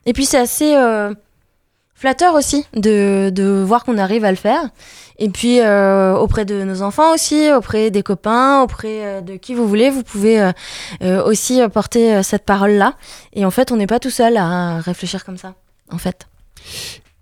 [0.07, 0.75] Et puis c'est assez
[2.03, 4.71] flatteur aussi de, de voir qu'on arrive à le faire.
[5.21, 9.55] Et puis euh, auprès de nos enfants aussi, auprès des copains, auprès euh, de qui
[9.55, 12.95] vous voulez, vous pouvez euh, aussi porter cette parole-là.
[13.35, 15.55] Et en fait, on n'est pas tout seul à réfléchir comme ça,
[15.93, 16.27] en fait.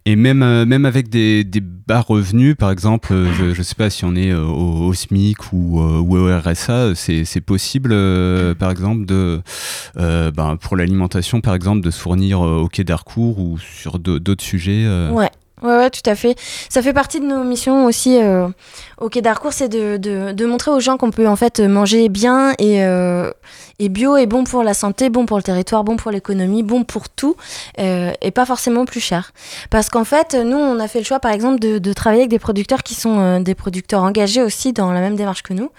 [0.07, 3.91] Et même, euh, même avec des, bas revenus, par exemple, euh, je ne sais pas
[3.91, 7.91] si on est euh, au, SMIC ou, au RSA, c'est possible,
[8.57, 9.43] par exemple, de,
[9.97, 14.45] ben, pour l'alimentation, par exemple, de se fournir au Quai d'Harcourt ou sur d'au- d'autres
[14.45, 14.87] sujets.
[15.11, 15.29] Ouais.
[15.63, 16.39] Ouais, ouais, tout à fait.
[16.71, 18.19] Ça fait partie de nos missions aussi
[18.99, 22.83] au Quai d'Harcourt, c'est de, montrer aux gens qu'on peut en fait manger bien et,
[23.81, 26.85] et bio et bon pour la santé, bon pour le territoire, bon pour l'économie, bon
[26.85, 27.35] pour tout
[27.79, 29.33] euh, et pas forcément plus cher.
[29.71, 32.38] Parce qu'en fait, nous, on a fait le choix par exemple de, travailler avec des
[32.38, 35.71] producteurs qui sont euh, des producteurs engagés aussi dans la même démarche que nous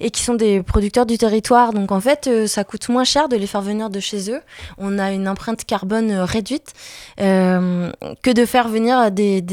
[0.00, 1.74] et qui sont des producteurs du territoire.
[1.74, 4.40] Donc en fait, euh, ça coûte moins cher de les faire venir de chez eux.
[4.78, 6.72] On a une empreinte carbone réduite
[7.18, 9.44] que de faire venir des,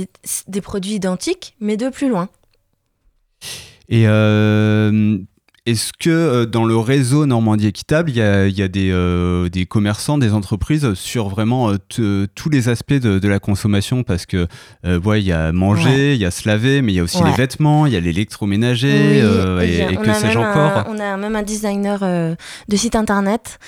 [0.63, 2.29] produits identiques, mais de plus loin.
[3.89, 4.05] Et
[5.69, 8.91] est-ce que euh, dans le réseau Normandie Équitable, il y a, il y a des,
[8.91, 14.03] euh, des commerçants, des entreprises sur vraiment euh, tous les aspects de, de la consommation?
[14.03, 14.47] Parce que,
[14.85, 16.15] euh, ouais, il y a manger, Ouais.
[16.15, 17.29] il y a se laver, mais il y a aussi Ouais.
[17.29, 19.21] les vêtements, il y a l'électroménager,
[19.57, 23.59] Oui, et, et que sais-je encore on a même un designer de site internet.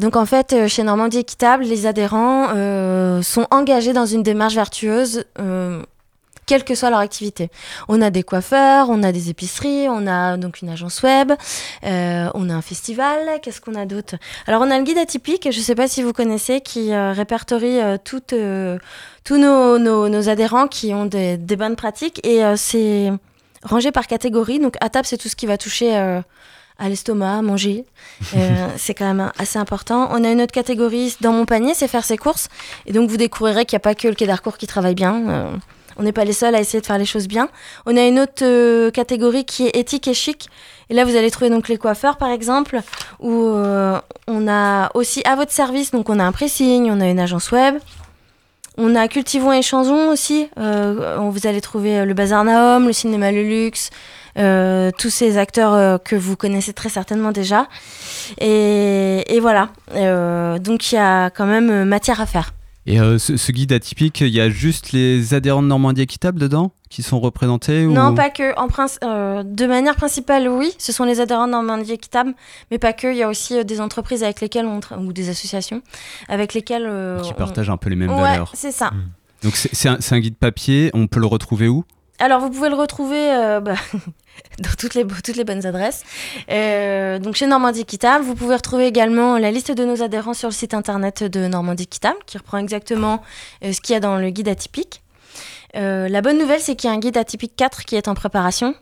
[0.00, 2.48] Donc en fait, chez Normandie Équitable, les adhérents
[3.22, 5.24] sont engagés dans une démarche vertueuse.
[6.48, 7.50] Quelle que soit leur activité.
[7.88, 11.30] On a des coiffeurs, on a des épiceries, on a donc une agence web,
[11.84, 14.16] euh, on a un festival, qu'est-ce qu'on a d'autre?
[14.48, 17.12] Alors on a le guide atypique, je ne sais pas si vous connaissez, qui euh,
[17.12, 18.34] répertorie euh, toutes,
[19.24, 23.12] tous nos, nos- nos adhérents qui ont des, des bonnes pratiques et c'est
[23.62, 24.58] rangé par catégorie.
[24.58, 25.94] Donc à table, c'est tout ce qui va toucher
[26.80, 27.84] à l'estomac, à manger.
[28.36, 30.08] Euh, c'est quand même assez important.
[30.12, 32.48] On a une autre catégorie dans mon panier, c'est faire ses courses.
[32.86, 35.28] Et donc vous découvrirez qu'il n'y a pas que le Quai d'Harcourt qui travaille bien.
[35.28, 35.50] Euh,
[35.98, 37.48] on n'est pas les seuls à essayer de faire les choses bien.
[37.84, 40.48] On a une autre euh, catégorie qui est éthique et chic.
[40.90, 42.80] Et là, vous allez trouver donc les coiffeurs, par exemple,
[43.20, 47.08] où euh, on a aussi à votre service, donc on a un pressing, on a
[47.08, 47.76] une agence web.
[48.80, 50.48] On a Cultivons et Chanson aussi.
[50.56, 53.90] Euh, vous allez trouver euh, le Bazar Naum, le Cinéma Le Luxe,
[54.36, 57.66] tous ces acteurs que vous connaissez très certainement déjà.
[58.40, 59.70] Et, et voilà.
[60.60, 62.52] Donc il y a quand même matière à faire.
[62.90, 66.40] Et euh, ce, ce guide atypique, il y a juste les adhérents de Normandie Équitable
[66.40, 68.14] dedans qui sont représentés Non, ou...
[68.14, 68.58] pas que.
[68.58, 68.66] En
[69.04, 72.32] euh, de manière principale, oui, ce sont les adhérents de Normandie Équitable,
[72.70, 73.08] mais pas que.
[73.08, 75.82] Il y a aussi euh, des entreprises avec lesquelles on tra- ou des associations
[76.30, 78.52] avec lesquelles euh, Qui on- partagent un peu les mêmes Ouais, valeurs.
[78.54, 78.90] c'est ça.
[79.42, 81.84] Donc c'est c'est un, c'est un guide papier, on peut le retrouver où?
[82.18, 83.74] Alors, vous pouvez le retrouver euh, bah,
[84.60, 86.02] dans toutes les, toutes les bonnes adresses.
[86.50, 90.48] Euh, donc, chez Normandie Équitable, vous pouvez retrouver également la liste de nos adhérents sur
[90.48, 93.22] le site internet de Normandie Équitable, qui reprend exactement
[93.64, 95.02] euh, ce qu'il y a dans le guide atypique.
[95.76, 98.14] Euh, la bonne nouvelle, c'est qu'il y a un guide atypique 4 qui est en
[98.14, 98.74] préparation.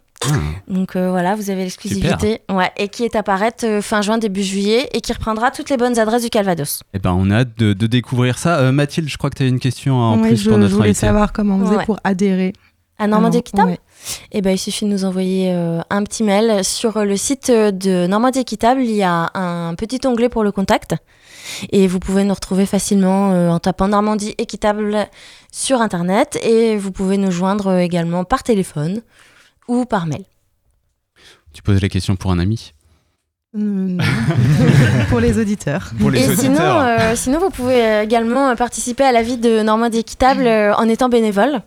[0.66, 2.40] Donc euh, voilà, vous avez l'exclusivité.
[2.50, 5.68] Ouais, et qui est à paraître euh, fin juin, début juillet, et qui reprendra toutes
[5.68, 6.80] les bonnes adresses du Calvados.
[6.94, 8.58] Eh ben, on a hâte de, de découvrir ça.
[8.60, 10.62] Euh, Mathilde, je crois que tu as une question en Ouais, plus je, pour je
[10.62, 11.06] notre voulais invité.
[11.06, 11.84] savoir comment on faisait Ouais.
[11.84, 12.54] pour adhérer.
[12.98, 13.80] À Normandie Équitable ouais.
[14.32, 16.64] Eh ben, il suffit de nous envoyer euh, un petit mail.
[16.64, 20.94] Sur le site de Normandie Équitable, il y a un petit onglet pour le contact.
[21.72, 25.06] Et vous pouvez nous retrouver facilement euh, en tapant Normandie Équitable
[25.52, 26.38] sur Internet.
[26.42, 29.02] Et vous pouvez nous joindre euh, également par téléphone
[29.68, 30.24] ou par mail.
[31.52, 32.72] Tu poses la question pour un ami?
[33.54, 34.04] Euh, non.
[35.08, 35.90] pour les auditeurs.
[35.98, 39.38] Pour les Et sinon, euh, sinon, vous pouvez euh, également euh, participer à la vie
[39.38, 41.62] de Normandie Équitable euh, en étant bénévole.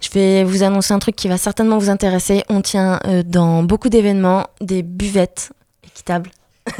[0.00, 2.44] Je vais vous annoncer un truc qui va certainement vous intéresser.
[2.48, 5.50] On tient euh, dans beaucoup d'événements des buvettes
[5.84, 6.30] équitables.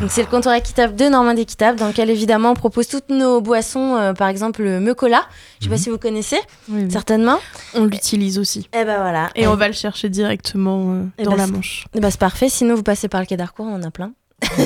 [0.00, 3.40] Donc c'est le comptoir équitable de Normandie Équitable dans lequel évidemment on propose toutes nos
[3.40, 5.22] boissons, euh, par exemple le Mecola.
[5.60, 6.40] Je sais pas si vous connaissez,
[6.88, 7.38] certainement.
[7.74, 8.68] On l'utilise aussi.
[8.72, 9.30] Et ben voilà.
[9.36, 11.84] Et on va le chercher directement euh, Eh dans ben, la Manche.
[11.94, 12.48] eh ben, c'est parfait.
[12.48, 14.10] Sinon vous passez par le quai d'Harcourt, on en a plein.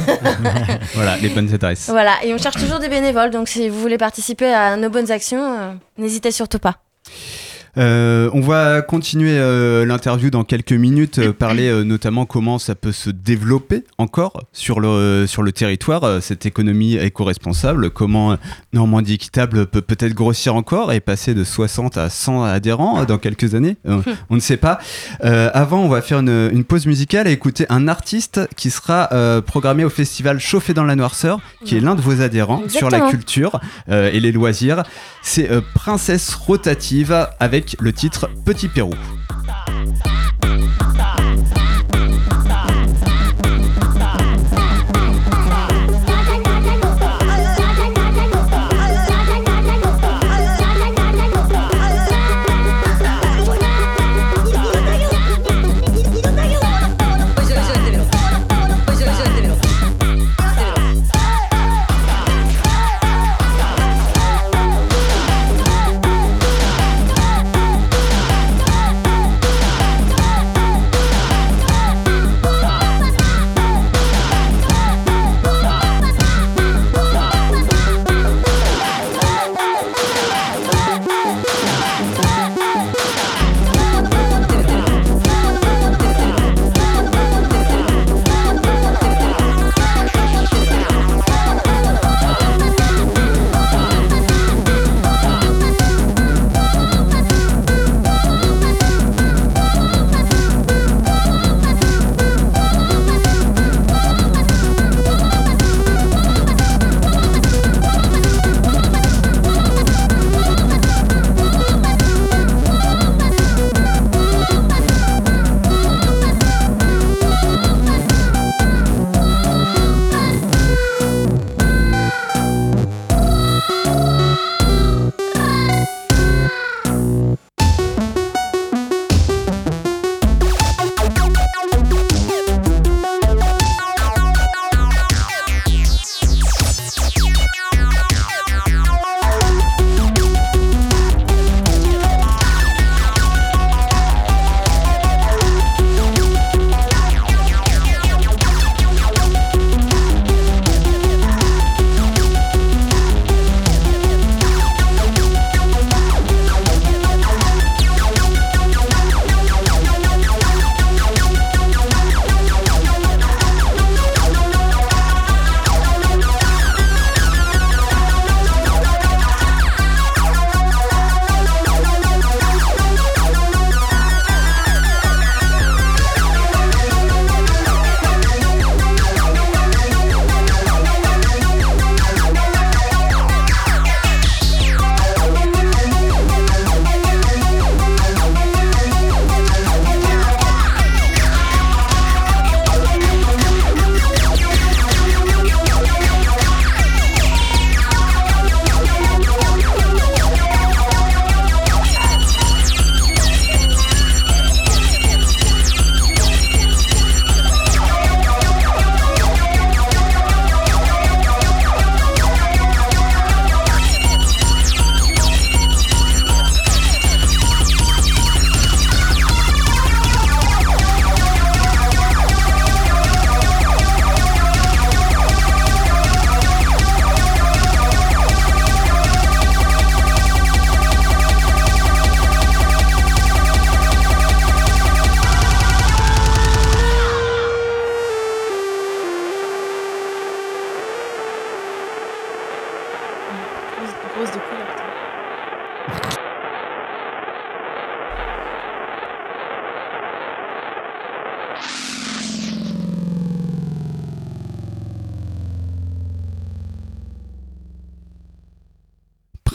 [0.95, 1.89] Voilà, les bonnes adresses.
[1.91, 5.11] Voilà, et on cherche toujours des bénévoles, donc si vous voulez participer à nos bonnes
[5.11, 6.77] actions, euh, n'hésitez surtout pas.
[7.07, 7.44] Yeah.
[7.77, 12.93] Euh, on va continuer euh, l'interview dans quelques minutes, euh, parler notamment comment ça peut
[12.93, 18.37] se développer encore sur le, sur le territoire, cette économie éco-responsable, comment
[18.73, 23.55] Normandie Équitable peut peut-être grossir encore et passer de 60 à 100 adhérents dans quelques
[23.55, 24.79] années, Euh, on ne sait pas.
[25.21, 29.09] Avant, on va faire une, une pause musicale et écouter un artiste qui sera
[29.47, 33.11] programmé au festival Chauffé dans la Noirceur, qui est l'un de vos adhérents sur la
[33.11, 34.83] culture et les loisirs.
[35.23, 38.95] C'est Princesse Rotative avec le titre Petit Pérou.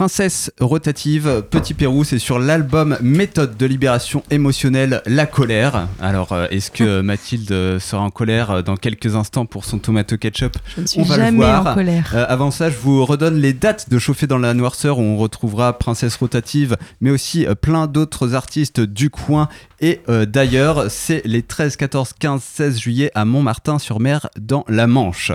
[0.09, 5.87] Princesse rotative, Petit Pérou, c'est sur l'album Méthode de libération émotionnelle, La colère.
[6.01, 9.77] Alors, euh, est-ce que Mathilde euh, sera en colère euh, dans quelques instants pour son
[9.77, 10.57] tomato ketchup?
[10.75, 11.67] Je ne suis On va le jamais voir.
[11.67, 12.11] en colère.
[12.15, 15.15] Euh, avant ça, je vous redonne les dates de Chauffer dans la noirceur où on
[15.15, 19.47] retrouvera Princesse rotative, mais aussi plein d'autres artistes du coin
[19.79, 20.89] et euh, d'ailleurs.
[20.89, 25.31] C'est les 13, 14, 15, 16 juillet à Montmartin-sur-Mer dans la Manche.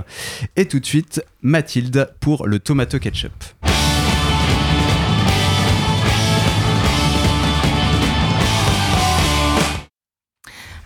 [0.57, 3.31] Et tout de suite, Mathilde pour le tomato ketchup.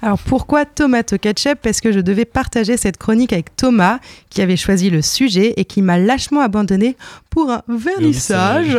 [0.00, 1.58] Alors pourquoi Tomato Ketchup?
[1.60, 3.98] Parce que je devais partager cette chronique avec Thomas,
[4.30, 6.96] qui avait choisi le sujet et qui m'a lâchement abandonné
[7.30, 8.78] pour un vernissage,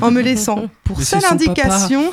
[0.00, 2.10] en me laissant pour seule indication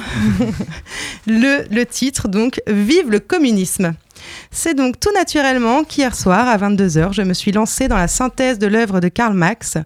[1.27, 3.93] le, le titre, donc Vive le communisme.
[4.49, 8.57] C'est donc tout naturellement qu'hier soir, à 22h, je me suis lancée dans la synthèse
[8.57, 9.77] de l'œuvre de Karl Marx.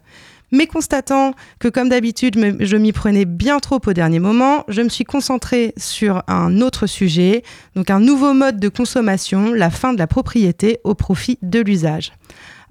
[0.52, 4.90] Mais constatant que, comme d'habitude, je m'y prenais bien trop au dernier moment, je me
[4.90, 7.44] suis concentrée sur un autre sujet,
[7.76, 12.12] donc un nouveau mode de consommation, la fin de la propriété au profit de l'usage.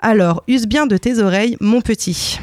[0.01, 2.39] Alors, use bien de tes oreilles, mon petit.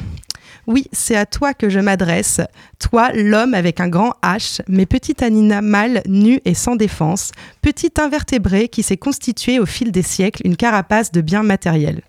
[0.68, 2.42] Oui, c'est à toi que je m'adresse,
[2.78, 8.68] toi, l'homme avec un grand H, mais petit animal nu et sans défense, petit invertébré
[8.68, 12.02] qui s'est constitué au fil des siècles une carapace de biens matériels.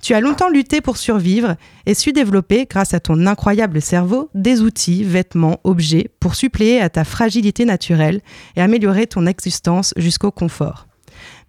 [0.00, 4.60] Tu as longtemps lutté pour survivre et su développer, grâce à ton incroyable cerveau, des
[4.60, 8.20] outils, vêtements, objets pour suppléer à ta fragilité naturelle
[8.56, 10.86] et améliorer ton existence jusqu'au confort.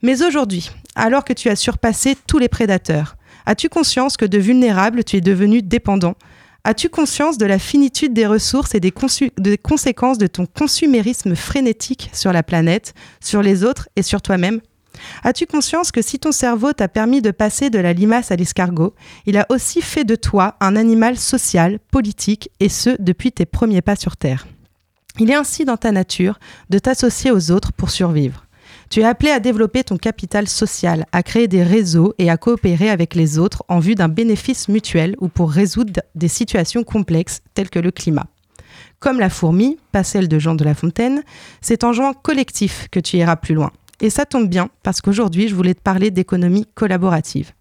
[0.02, 5.04] Mais aujourd'hui, alors que tu as surpassé tous les prédateurs, as-tu conscience que de vulnérable
[5.04, 6.16] tu es devenu dépendant?
[6.66, 12.32] As-tu conscience de la finitude des ressources et des, conséquences de ton consumérisme frénétique sur
[12.32, 14.62] la planète, sur les autres et sur toi-même?
[15.24, 18.94] As-tu conscience que si ton cerveau t'a permis de passer de la limace à l'escargot,
[19.26, 23.82] il a aussi fait de toi un animal social, politique, et ce depuis tes premiers
[23.82, 24.48] pas sur Terre?
[25.20, 28.46] Il est ainsi dans ta nature de t'associer aux autres pour survivre.
[28.90, 32.90] Tu es appelé à développer ton capital social, à créer des réseaux et à coopérer
[32.90, 37.70] avec les autres en vue d'un bénéfice mutuel ou pour résoudre des situations complexes telles
[37.70, 38.28] que le climat.
[39.00, 41.24] Comme la fourmi, pas celle de Jean de La Fontaine,
[41.62, 43.72] c'est en jouant collectif que tu iras plus loin.
[44.04, 47.54] Et ça tombe bien parce qu'aujourd'hui, je voulais te parler d'économie collaborative.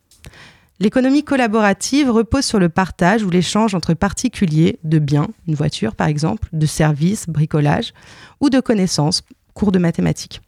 [0.81, 6.09] L'économie collaborative repose sur le partage ou l'échange entre particuliers de biens, une voiture par
[6.09, 7.95] exemple, de services, bricolage,
[8.41, 9.23] ou de connaissances,
[9.55, 10.43] cours de mathématiques,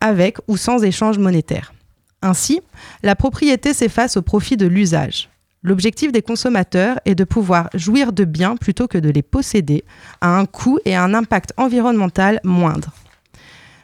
[0.00, 1.72] avec ou sans échange monétaire.
[2.20, 2.60] Ainsi,
[3.04, 5.30] la propriété s'efface au profit de l'usage.
[5.62, 9.84] L'objectif des consommateurs est de pouvoir jouir de biens plutôt que de les posséder
[10.20, 12.92] à un coût et à un impact environnemental moindre.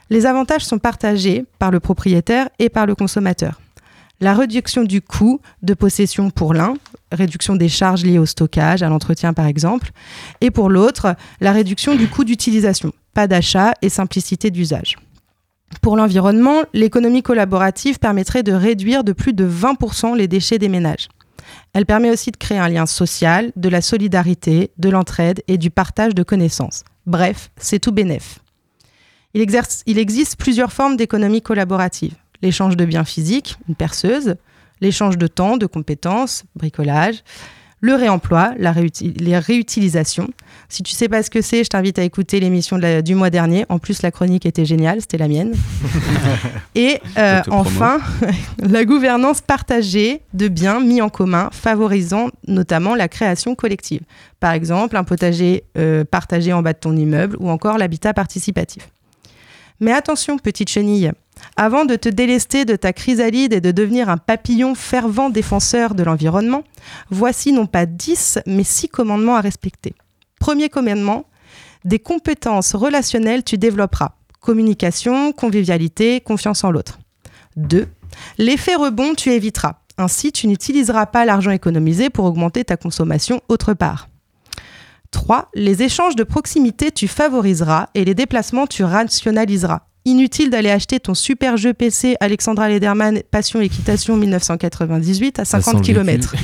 [0.09, 3.59] Les avantages sont partagés par le propriétaire et par le consommateur.
[4.21, 6.75] La réduction du coût de possession pour l'un,
[7.11, 9.91] réduction des charges liées au stockage, à l'entretien par exemple,
[10.41, 14.95] et pour l'autre, la réduction du coût d'utilisation, pas d'achat et simplicité d'usage.
[15.81, 21.09] Pour l'environnement, l'économie collaborative permettrait de réduire de plus de 20% les déchets des ménages.
[21.73, 25.71] Elle permet aussi de créer un lien social, de la solidarité, de l'entraide et du
[25.71, 26.83] partage de connaissances.
[27.05, 28.39] Bref, c'est tout bénef.
[29.35, 32.13] Il, exerce- il existe plusieurs formes d'économie collaborative.
[32.41, 34.35] L'échange de biens physiques, une perceuse,
[34.81, 37.23] l'échange de temps, de compétences, bricolage,
[37.81, 38.73] le réemploi, la
[39.19, 40.29] les réutilisations.
[40.69, 43.65] Si tu sais pas ce que c'est, je t'invite à écouter l'émission du mois dernier.
[43.69, 45.53] En plus, la chronique était géniale, c'était la mienne.
[46.75, 47.99] Et euh, enfin,
[48.59, 54.01] la gouvernance partagée de biens mis en commun, favorisant notamment la création collective.
[54.39, 58.87] Par exemple, un potager euh, partagé en bas de ton immeuble ou encore l'habitat participatif.
[59.79, 61.11] Mais attention, petite chenille,
[61.57, 66.03] avant de te délester de ta chrysalide et de devenir un papillon fervent défenseur de
[66.03, 66.63] l'environnement,
[67.09, 69.93] voici non pas 10, mais 6 commandements à respecter.
[70.39, 71.25] Premier commandement,
[71.83, 74.13] des compétences relationnelles tu développeras.
[74.39, 76.99] Communication, convivialité, confiance en l'autre.
[77.57, 77.87] 2.
[78.37, 79.79] L'effet rebond tu éviteras.
[79.97, 84.07] Ainsi, tu n'utiliseras pas l'argent économisé pour augmenter ta consommation autre part.
[85.15, 85.49] 3.
[85.55, 89.83] Les échanges de proximité, tu favoriseras et les déplacements, tu rationaliseras.
[90.03, 95.85] Inutile d'aller acheter ton super jeu PC Alexandra Lederman Passion Équitation 1998 à Ça 50
[95.85, 96.35] sent le km.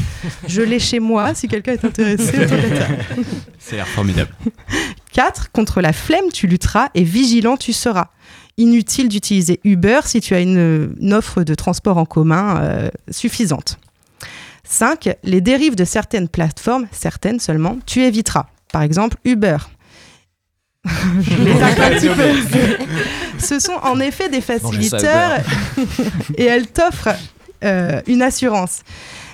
[0.47, 2.31] Je l'ai chez moi si quelqu'un est intéressé.
[3.59, 4.31] C'est l'air formidable.
[5.11, 5.51] 4.
[5.51, 8.07] Contre la flemme, tu lutteras et vigilant, tu seras.
[8.57, 13.77] Inutile d'utiliser Uber si tu as une, une offre de transport en commun euh, suffisante.
[14.63, 15.17] 5.
[15.23, 18.47] Les dérives de certaines plateformes, certaines seulement, tu éviteras.
[18.71, 19.57] Par exemple, Uber.
[20.85, 22.85] Je m'écarte un petit peu.
[23.37, 25.39] Ce sont en effet des facilitateurs
[26.37, 27.15] et elles t'offrent
[27.63, 28.81] euh, une assurance.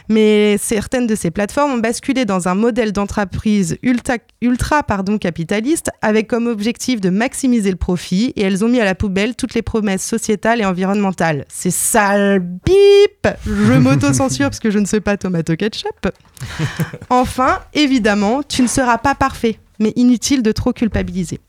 [0.09, 5.89] Mais certaines de ces plateformes ont basculé dans un modèle d'entreprise ultra, ultra pardon, capitaliste
[6.01, 9.53] avec comme objectif de maximiser le profit et elles ont mis à la poubelle toutes
[9.53, 11.45] les promesses sociétales et environnementales.
[11.49, 16.07] C'est sale bip Je m'auto-censure parce que je ne sais pas tomato ketchup.
[17.09, 21.39] Enfin, évidemment, tu ne seras pas parfait, mais inutile de trop culpabiliser.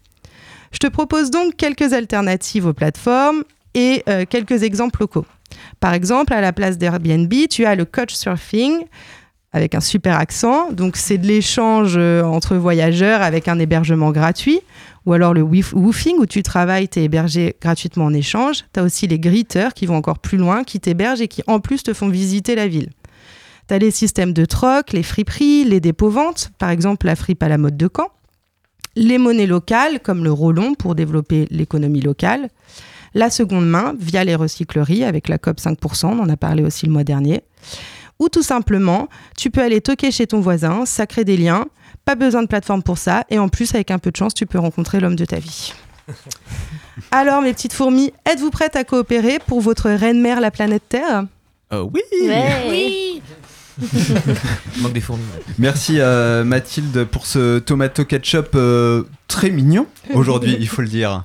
[0.73, 3.45] Je te propose donc quelques alternatives aux plateformes
[3.75, 5.27] et euh, quelques exemples locaux.
[5.81, 8.85] Par exemple, à la place d'Airbnb, tu as le Couchsurfing
[9.53, 10.73] avec un super accent.
[10.73, 14.61] Donc, c'est de l'échange euh, entre voyageurs avec un hébergement gratuit.
[15.07, 18.65] Ou alors le woofing où tu travailles, tu es hébergé gratuitement en échange.
[18.75, 21.61] Tu as aussi les greeters qui vont encore plus loin, qui t'hébergent et qui en
[21.61, 22.91] plus te font visiter la ville.
[23.69, 27.49] Tu as les systèmes de troc, les friperies, les dépôts-ventes, par exemple la fripe à
[27.49, 28.09] la mode de Caen.
[28.97, 32.51] Les monnaies locales, comme le rollon pour développer l'économie locale.
[33.19, 36.87] La seconde main, via les recycleries, avec la COP 5%, on en a parlé aussi
[36.87, 37.43] le mois dernier.
[38.21, 41.67] Ou tout simplement, tu peux aller toquer chez ton voisin, ça crée des liens,
[42.05, 44.47] pas besoin de plateforme pour ça, et en plus, avec un peu de chance, tu
[44.47, 45.75] peux rencontrer l'homme de ta vie.
[47.11, 51.25] Alors, mes petites fourmis, êtes-vous prêtes à coopérer pour votre reine-mère, la planète Terre?
[51.73, 53.23] Euh, oui Oui
[54.79, 55.25] Manque des fourmis.
[55.59, 61.25] Merci euh, Mathilde pour ce tomato ketchup euh, très mignon aujourd'hui, il faut le dire.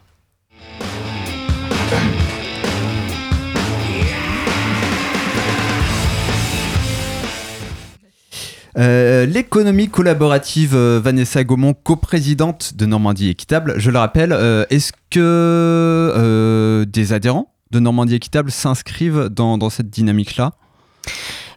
[8.77, 14.91] Euh, L'économie collaborative, euh, Vanessa Gaumont, coprésidente de Normandie Équitable, je le rappelle, euh, est-ce
[15.11, 20.53] que des adhérents de Normandie Équitable s'inscrivent dans, cette dynamique-là?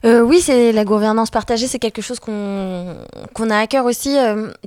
[0.04, 4.14] Oui, c'est la gouvernance partagée, c'est quelque chose qu'on a à cœur aussi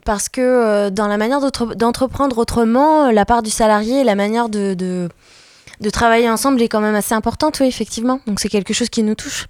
[0.04, 1.40] parce que dans la manière
[1.78, 5.08] d'entreprendre autrement, la part du salarié et la manière de
[5.94, 8.20] travailler ensemble est quand même assez importante, oui, effectivement.
[8.28, 9.48] Donc c'est quelque chose qui nous touche.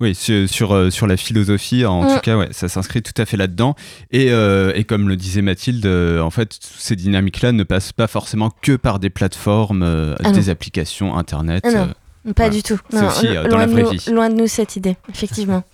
[0.00, 2.14] Oui, sur, sur, euh, sur la philosophie, en Mm.
[2.14, 3.74] tout cas, ouais, ça s'inscrit tout à fait là-dedans.
[4.12, 8.06] Et, euh, et comme le disait Mathilde, euh, en fait, ces dynamiques-là ne passent pas
[8.06, 11.64] forcément que par des plateformes, euh, Ah des applications, Internet.
[11.66, 11.86] Ah non,
[12.32, 12.50] pas voilà.
[12.50, 12.78] du tout.
[12.90, 14.04] C'est Non, aussi euh, dans la vraie nous, vie.
[14.12, 15.64] loin de nous cette idée, effectivement.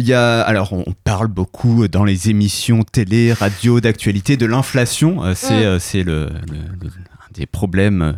[0.00, 5.22] Il y a, alors, on parle beaucoup dans les émissions télé, radio, d'actualité de l'inflation.
[5.34, 5.78] C'est Mm.
[5.80, 7.07] c'est le, le- le- un
[7.38, 8.12] des problèmes euh,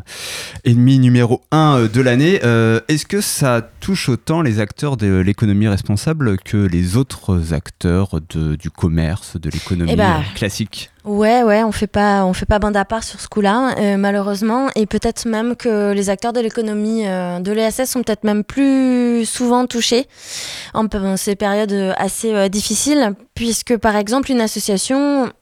[0.65, 2.41] ennemis numéro un euh, de l'année.
[2.45, 8.21] Euh, Est-ce que ça touche autant les acteurs de l'économie responsable que les autres acteurs
[8.31, 10.91] de, du commerce, de l'économie Eh bah, classique?
[11.05, 13.97] Ouais, ouais, on fait pas, on fait pas bande à part sur ce coup-là, euh,
[13.97, 18.45] malheureusement, et peut-être même que les acteurs de l'économie euh, de l'ESS sont peut-être même
[18.45, 20.07] plus souvent touchés
[20.75, 25.33] en ces périodes assez euh, difficiles, puisque par exemple une association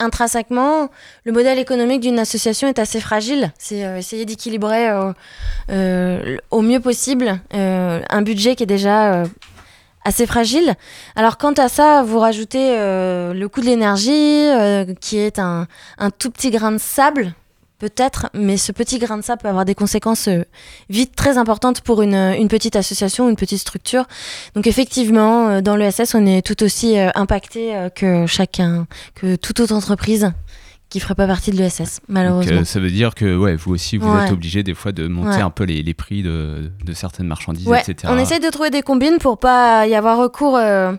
[0.00, 0.88] intrinsèquement,
[1.24, 3.52] le modèle économique d'une association est assez fragile.
[3.58, 5.12] C'est euh, essayer d'équilibrer euh,
[5.70, 9.24] euh, au mieux possible un budget qui est déjà
[10.04, 10.74] assez fragile.
[11.16, 15.66] Alors quant à ça, vous rajoutez le coût de l'énergie, qui est un,
[15.98, 17.32] un tout petit grain de sable,
[17.88, 20.42] peut-être, mais ce petit grain de sable peut avoir des conséquences euh,
[20.88, 24.04] vite très importantes pour une, une petite association, une petite structure.
[24.54, 29.36] Donc effectivement, euh, dans l'ESS, on est tout aussi euh, impacté euh, que chacun, que
[29.36, 30.32] toute autre entreprise
[30.88, 32.60] qui ferait pas partie de l'ESS, Donc, malheureusement.
[32.60, 34.24] euh, ça veut dire que ouais, vous aussi, vous Ouais.
[34.26, 35.42] êtes obligé des fois de monter Ouais.
[35.42, 38.10] un peu les, les prix de, de certaines marchandises, Ouais, etc.
[38.14, 40.92] on essaye de trouver des combines pour pas y avoir recours euh,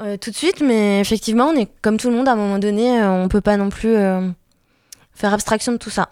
[0.00, 2.58] euh, tout de suite, mais effectivement, on est comme tout le monde, à un moment
[2.58, 4.28] donné, euh, on peut pas non plus euh,
[5.14, 6.08] faire abstraction de tout ça.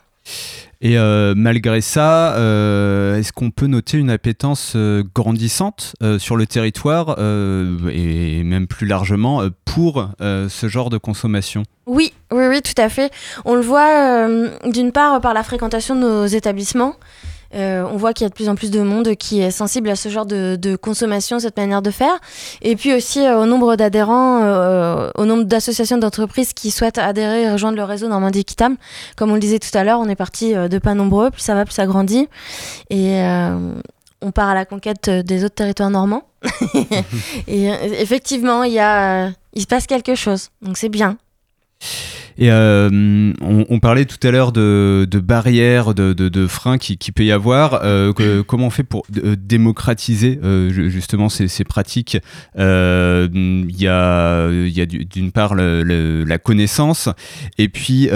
[0.84, 6.46] Et euh, malgré ça, euh, est-ce qu'on peut noter une appétence euh, grandissante sur le
[6.46, 11.62] territoire et même plus largement pour ce genre de consommation?
[11.86, 13.12] Oui, oui, oui, tout à fait.
[13.44, 14.28] On le voit
[14.68, 16.96] d'une part par la fréquentation de nos établissements.
[17.54, 19.88] Euh, on voit qu'il y a de plus en plus de monde qui est sensible
[19.90, 22.18] à ce genre de, de consommation, cette manière de faire.
[22.62, 27.42] Et puis aussi euh, au nombre d'adhérents, euh, au nombre d'associations d'entreprises qui souhaitent adhérer
[27.42, 28.76] et rejoindre le réseau Normandie Équitable.
[29.16, 31.54] Comme on le disait tout à l'heure, on est parti de pas nombreux, plus ça
[31.54, 32.28] va, plus ça grandit.
[32.90, 33.20] Et
[34.20, 36.24] on part à la conquête des autres territoires normands.
[37.46, 37.66] et
[38.00, 40.48] effectivement, il, y a, il se passe quelque chose.
[40.62, 41.16] Donc c'est bien.
[42.38, 46.78] Et euh, on, on parlait tout à l'heure de, de barrières, de, de, de freins
[46.78, 47.80] qui, qui peut y avoir.
[47.84, 52.18] Euh, que- comment on fait pour euh, démocratiser euh, ju- justement ces, ces pratiques?
[52.58, 57.08] Euh, Il y a, y a du- d'une part le- le- la connaissance,
[57.58, 58.08] et puis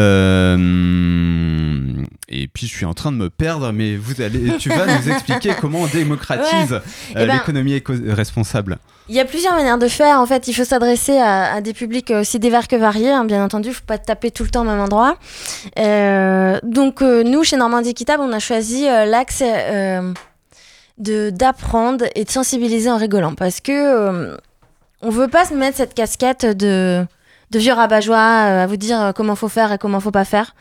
[2.28, 5.08] et puis je suis en train de me perdre, mais vous allez, tu vas nous
[5.10, 6.76] expliquer comment on démocratise Ouais.
[7.16, 8.78] euh, Eh ben- l'économie éco-responsable.
[9.08, 10.18] Il y a plusieurs manières de faire.
[10.20, 13.10] En fait, il faut s'adresser à, à des publics aussi divers que variés.
[13.12, 15.16] hein, bien entendu, il ne faut pas taper tout le temps au même endroit.
[15.78, 19.42] Euh, donc, euh, nous, chez Normandie Équitable, on a choisi euh, l'axe
[20.98, 23.34] de d'apprendre et de sensibiliser en rigolant.
[23.34, 24.36] Parce que
[25.02, 27.04] on veut pas se mettre cette casquette de,
[27.51, 30.24] de vieux rabat-joie euh, à vous dire euh, comment faut faire et comment faut pas
[30.24, 30.55] faire.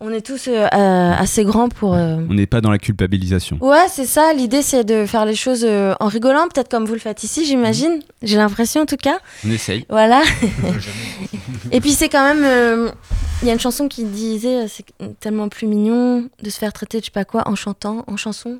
[0.00, 1.94] On est tous euh, assez grands pour...
[1.94, 3.58] euh, On n'est pas dans la culpabilisation.
[3.60, 4.32] Ouais, c'est ça.
[4.32, 7.44] L'idée, c'est de faire les choses euh, en rigolant, peut-être comme vous le faites ici,
[7.44, 8.00] j'imagine.
[8.22, 9.18] J'ai l'impression, en tout cas.
[9.46, 9.86] On essaye.
[9.88, 10.22] Voilà.
[11.70, 12.44] Et puis, c'est quand même.
[12.44, 12.90] euh,
[13.42, 14.84] Il y a une chanson qui disait c'est
[15.20, 18.16] tellement plus mignon de se faire traiter de je sais pas quoi en chantant, en
[18.16, 18.58] chanson.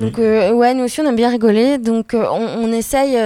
[0.00, 1.78] Donc, euh, ouais, nous aussi, on aime bien rigoler.
[1.78, 3.16] Donc, euh, on, on essaye.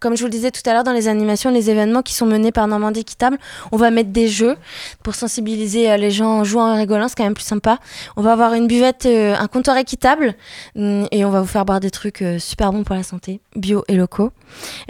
[0.00, 2.26] Comme je vous le disais tout à l'heure, dans les animations, les événements qui sont
[2.26, 3.38] menés par Normandie Équitable,
[3.72, 4.56] on va mettre des jeux
[5.02, 7.78] pour sensibiliser euh, les gens en jouant et rigolant, c'est quand même plus sympa.
[8.16, 10.34] On va avoir une buvette, euh, un comptoir équitable,
[10.76, 13.40] hum, et on va vous faire boire des trucs euh, super bons pour la santé,
[13.54, 14.30] bio et locaux.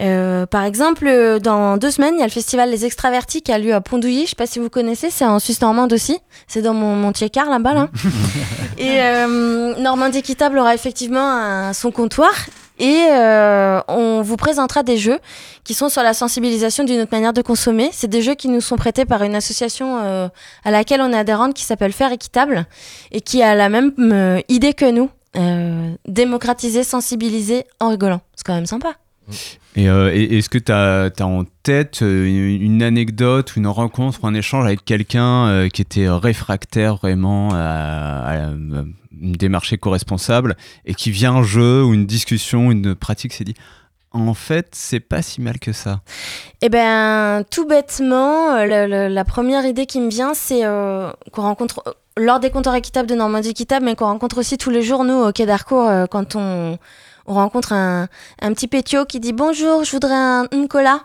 [0.00, 3.58] Euh, par exemple, dans deux semaines, il y a le festival Les Extravertis qui a
[3.58, 4.24] lieu à Pondouilly.
[4.24, 6.18] Je sais pas si vous connaissez, c'est en Suisse normande aussi.
[6.46, 7.74] C'est dans mon, mon Tchécard là-bas.
[7.74, 7.88] Là.
[8.78, 12.32] et euh, Normandie Équitable aura effectivement un- son comptoir.
[12.78, 15.18] Et euh, on vous présentera des jeux
[15.64, 17.88] qui sont sur la sensibilisation d'une autre manière de consommer.
[17.92, 20.28] C'est des jeux qui nous sont prêtés par une association euh,
[20.64, 22.66] à laquelle on est adhérente qui s'appelle Faire Équitable
[23.12, 25.10] et qui a la même euh, idée que nous.
[26.08, 28.22] Démocratiser, sensibiliser en rigolant.
[28.34, 28.94] C'est quand même sympa.
[29.74, 35.68] Et, est-ce que tu as, en tête une, anecdote une rencontre un échange avec quelqu'un
[35.68, 38.50] qui était réfractaire vraiment à, à
[39.20, 43.54] une démarche éco-responsable et qui vient un jeu ou une discussion, une pratique, s'est dit
[44.12, 46.00] en fait, c'est pas si mal que ça.
[46.62, 51.82] Eh ben, tout bêtement, euh, la première idée qui me vient, c'est euh, qu'on rencontre
[51.86, 55.04] euh, lors des comptoirs équitables de Normandie Équitable, mais qu'on rencontre aussi tous les jours,
[55.04, 56.78] nous, au Quai d'Harcourt, euh, quand on,
[57.26, 58.08] on rencontre un,
[58.40, 61.02] un petit pétio qui dit Bonjour, je voudrais un, une cola.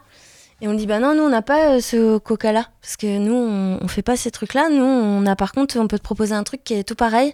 [0.62, 2.68] Et on dit Bah non, nous, on n'a pas euh, ce coca-là.
[2.82, 4.70] Parce que nous, on, on fait pas ces trucs-là.
[4.70, 7.34] Nous, on a par contre, on peut te proposer un truc qui est tout pareil.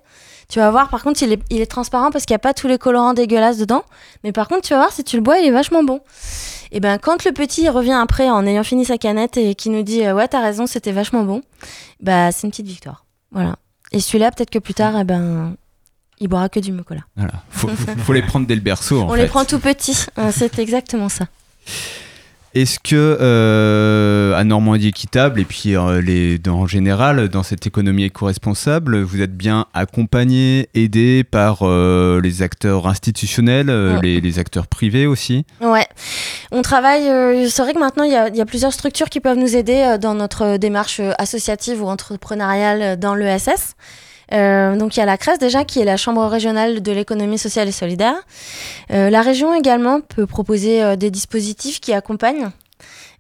[0.49, 2.53] Tu vas voir, par contre, il est, il est transparent parce qu'il n'y a pas
[2.53, 3.83] tous les colorants dégueulasses dedans.
[4.23, 5.99] Mais par contre, tu vas voir, si tu le bois, il est vachement bon.
[6.71, 9.83] Et ben quand le petit revient après en ayant fini sa canette et qui nous
[9.83, 11.41] dit euh, ouais t'as raison c'était vachement bon,
[12.01, 13.05] bah c'est une petite victoire.
[13.31, 13.55] Voilà.
[13.93, 15.55] Et celui-là peut-être que plus tard eh ben
[16.19, 17.01] il boira que du mocola.
[17.15, 17.31] Voilà.
[17.51, 18.99] Faut, faut- faut les prendre dès le berceau.
[18.99, 19.21] En On fait.
[19.21, 20.07] les prend tout petits.
[20.17, 21.27] Euh, c'est exactement ça.
[22.59, 27.67] Est-ce que euh, à Normandie équitable et puis euh, les, dans- en général dans cette
[27.67, 33.99] économie éco-responsable, vous êtes bien accompagné, aidé par euh, les acteurs institutionnels, Ouais.
[34.01, 35.45] les, les acteurs privés aussi?
[35.61, 35.85] Ouais,
[36.51, 37.03] on travaille.
[37.49, 39.55] c'est vrai que maintenant il y, a, il y a plusieurs structures qui peuvent nous
[39.55, 43.75] aider dans notre démarche associative ou entrepreneuriale dans l'ESS.
[44.33, 47.37] Euh, donc il y a la CRES déjà qui est la Chambre régionale de l'économie
[47.37, 48.15] sociale et solidaire.
[48.91, 52.49] Euh, la région également peut proposer euh, des dispositifs qui accompagnent.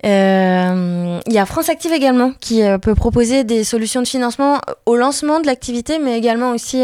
[0.03, 5.39] Il y a France Active également qui peut proposer des solutions de financement au lancement
[5.39, 6.83] de l'activité, mais également aussi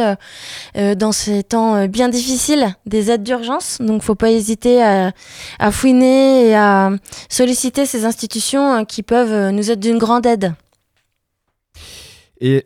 [0.73, 3.77] dans ces temps bien difficiles des aides d'urgence.
[3.81, 5.11] Donc faut pas hésiter à,
[5.59, 6.89] à fouiner et à
[7.29, 10.55] solliciter ces institutions qui peuvent nous être d'une grande aide.
[12.41, 12.65] Et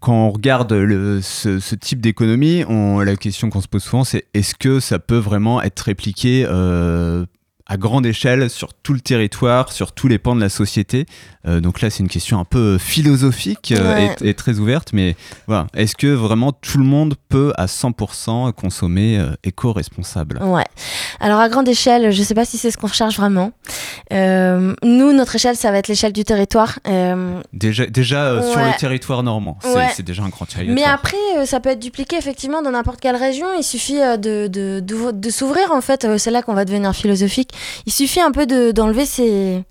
[0.00, 4.24] quand on regarde le- ce, type d'économie, on- la question qu'on se pose souvent, c'est
[4.34, 7.24] est-ce que ça peut vraiment être répliqué euh,
[7.72, 11.06] à grande échelle sur tout le territoire, sur tous les pans de la société
[11.44, 14.14] Euh, Donc là, c'est une question un peu philosophique euh, Ouais.
[14.20, 15.16] et, et très ouverte, mais
[15.48, 20.38] voilà, est-ce que vraiment tout le monde peut à 100% consommer euh, éco-responsable?
[20.40, 20.66] Ouais.
[21.18, 23.50] Alors à grande échelle, je sais pas si c'est ce qu'on recherche vraiment.
[24.12, 26.78] Nous, notre échelle, ça va être l'échelle du territoire.
[27.52, 29.88] Déjà, déjà sur le territoire normand, c'est Ouais.
[30.04, 30.74] déjà un grand territoire.
[30.76, 31.16] Mais après,
[31.46, 33.46] ça peut être dupliqué effectivement dans n'importe quelle région.
[33.58, 36.06] Il suffit de, de, de, de s'ouvrir en fait.
[36.18, 37.50] C'est là qu'on va devenir philosophique.
[37.86, 39.62] Il suffit un peu de- d'enlever ces,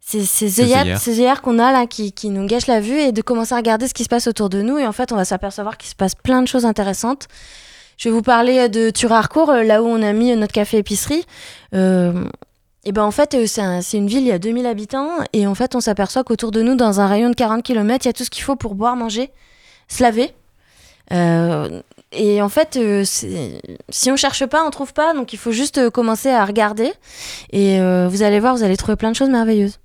[0.00, 1.00] ces, ces Ces œillères, œillères.
[1.00, 3.56] ces œillères qu'on a là qui, qui nous gâchent la vue et de commencer à
[3.58, 4.78] regarder ce qui se passe autour de nous.
[4.78, 7.28] Et en fait, on va s'apercevoir qu'il se passe plein de choses intéressantes.
[7.96, 10.52] Je vais vous parler euh, de Turarcourt, euh, là où on a mis euh, notre
[10.54, 11.24] café épicerie.
[11.74, 12.24] Euh,
[12.84, 15.46] et ben en fait, c'est un- c'est une ville, il y a 2000 habitants, et
[15.46, 18.10] en fait, on s'aperçoit qu'autour de nous, dans un rayon de 40 km, il y
[18.10, 19.30] a tout ce qu'il faut pour boire, manger,
[19.88, 20.32] se laver.
[21.12, 21.82] Euh,
[22.12, 25.78] et en fait, euh, si on cherche pas, on trouve pas, donc il faut juste
[25.78, 26.92] euh, commencer à regarder,
[27.52, 29.78] et euh, vous allez voir, vous allez trouver plein de choses merveilleuses.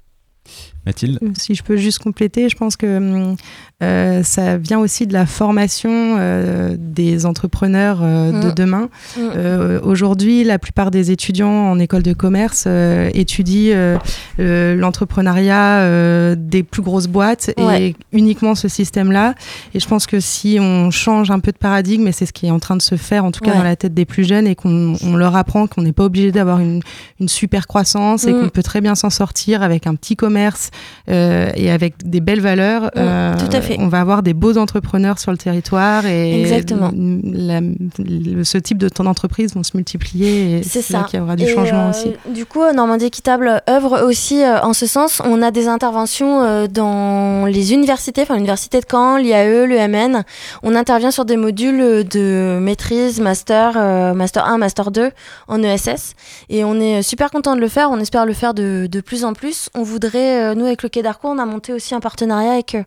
[0.85, 3.35] Mathilde Si je peux juste compléter, je pense que hum,
[3.83, 8.53] euh, ça vient aussi de la formation euh, des entrepreneurs euh, de Mm.
[8.55, 8.89] demain.
[9.17, 9.19] Mm.
[9.35, 13.97] Euh, Aujourd'hui, la plupart des étudiants en école de commerce euh, étudient euh,
[14.39, 17.89] euh, l'entrepreneuriat euh, des plus grosses boîtes Ouais.
[17.89, 19.35] et uniquement ce système-là.
[19.73, 22.45] Et je pense que si on change un peu de paradigme, et c'est ce qui
[22.47, 23.57] est en train de se faire, en tout cas Ouais.
[23.57, 26.31] dans la tête des plus jeunes, et qu'on on leur apprend qu'on n'est pas obligé
[26.31, 26.81] d'avoir une,
[27.19, 28.41] une super croissance et Mm.
[28.41, 30.69] qu'on peut très bien s'en sortir avec un petit commerce
[31.09, 33.77] euh, et avec des belles valeurs, euh, tout à fait.
[33.79, 36.91] on va avoir des beaux entrepreneurs sur le territoire et Exactement.
[36.95, 41.05] la- le- ce type de temps d'entreprise vont se multiplier et C'est ça.
[41.09, 42.13] qu'il y aura du Et, changement euh, aussi.
[42.33, 45.21] Du coup, Normandie Équitable œuvre aussi en ce sens.
[45.23, 50.23] On a des interventions dans les universités, enfin l'université de Caen, l'IAE, l'UMN.
[50.63, 53.73] On intervient sur des modules de maîtrise, master,
[54.15, 55.11] master 1, master 2
[55.47, 56.13] en ESS.
[56.49, 57.89] Et on est super content de le faire.
[57.91, 59.69] On espère le faire de, de plus en plus.
[59.75, 62.83] On voudrait, euh, avec le Quai d'Arcourt, on a monté aussi un partenariat avec euh,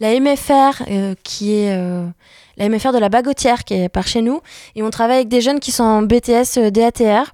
[0.00, 2.06] la MFR, euh, qui est euh,
[2.56, 4.40] la MFR de la Bagotière, qui est par chez nous.
[4.74, 7.32] Et on travaille avec des jeunes qui sont en BTS DATR.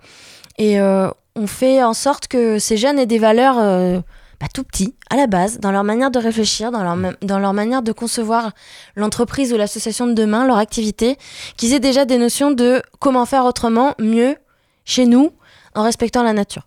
[0.58, 4.02] Et on fait en sorte que ces jeunes aient des valeurs
[4.40, 7.54] bah, tout petits, à la base, dans leur manière de réfléchir, dans leur, dans leur
[7.54, 8.52] manière de concevoir
[8.94, 11.16] l'entreprise ou l'association de demain, leur activité,
[11.56, 14.36] qu'ils aient déjà des notions de comment faire autrement, mieux,
[14.84, 15.32] chez nous,
[15.74, 16.66] en respectant la nature.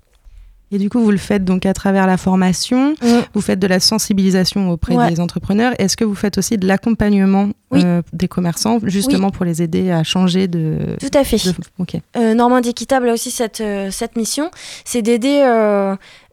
[0.74, 2.96] Et du coup, vous le faites donc à travers la formation,
[3.36, 4.96] vous faites de la sensibilisation auprès.
[4.96, 5.10] Ouais.
[5.12, 5.74] des entrepreneurs.
[5.78, 10.04] Est-ce que vous faites aussi de l'accompagnement euh, des commerçants, justement pour les aider à
[10.04, 10.78] changer de...
[11.00, 11.38] Tout à fait.
[11.48, 11.96] de- Ok.
[12.18, 14.50] Euh, Normandie Équitable a aussi cette, euh, cette mission,
[14.84, 15.44] c'est d'aider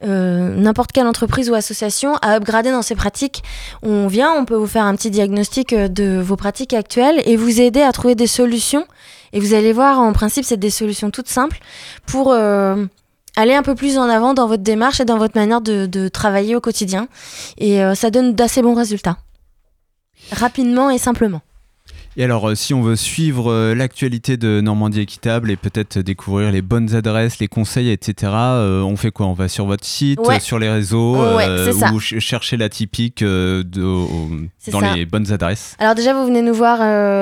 [0.03, 3.43] n'importe quelle entreprise ou association à upgrader dans ses pratiques.
[3.83, 7.61] On vient, on peut vous faire un petit diagnostic de vos pratiques actuelles et vous
[7.61, 8.87] aider à trouver des solutions.
[9.33, 11.59] Et vous allez voir, en principe, c'est des solutions toutes simples
[12.07, 12.35] pour
[13.41, 16.55] aller un peu plus en avant dans votre démarche et dans votre manière de, travailler
[16.55, 17.09] au quotidien.
[17.59, 19.19] Et euh, ça donne d'assez bons résultats.
[20.33, 21.41] Rapidement et simplement.
[22.17, 26.51] Et alors, euh, si on veut suivre euh, l'actualité de Normandie Équitable et peut-être découvrir
[26.51, 29.27] les bonnes adresses, les conseils, etc., euh, on fait quoi?
[29.27, 30.41] On va sur votre site, Ouais.
[30.41, 34.81] sur les réseaux, Ouais, euh, ou ch- chercher la typique euh, de- au- C'est dans
[34.81, 34.95] ça.
[34.95, 36.79] les bonnes adresses Alors déjà, vous venez nous voir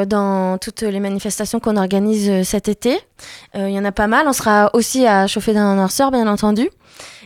[0.06, 2.98] dans toutes les manifestations qu'on organise cet été.
[3.54, 4.24] Il y en a pas mal.
[4.26, 6.68] On sera aussi à Chauffer d'un Noirceur, bien entendu.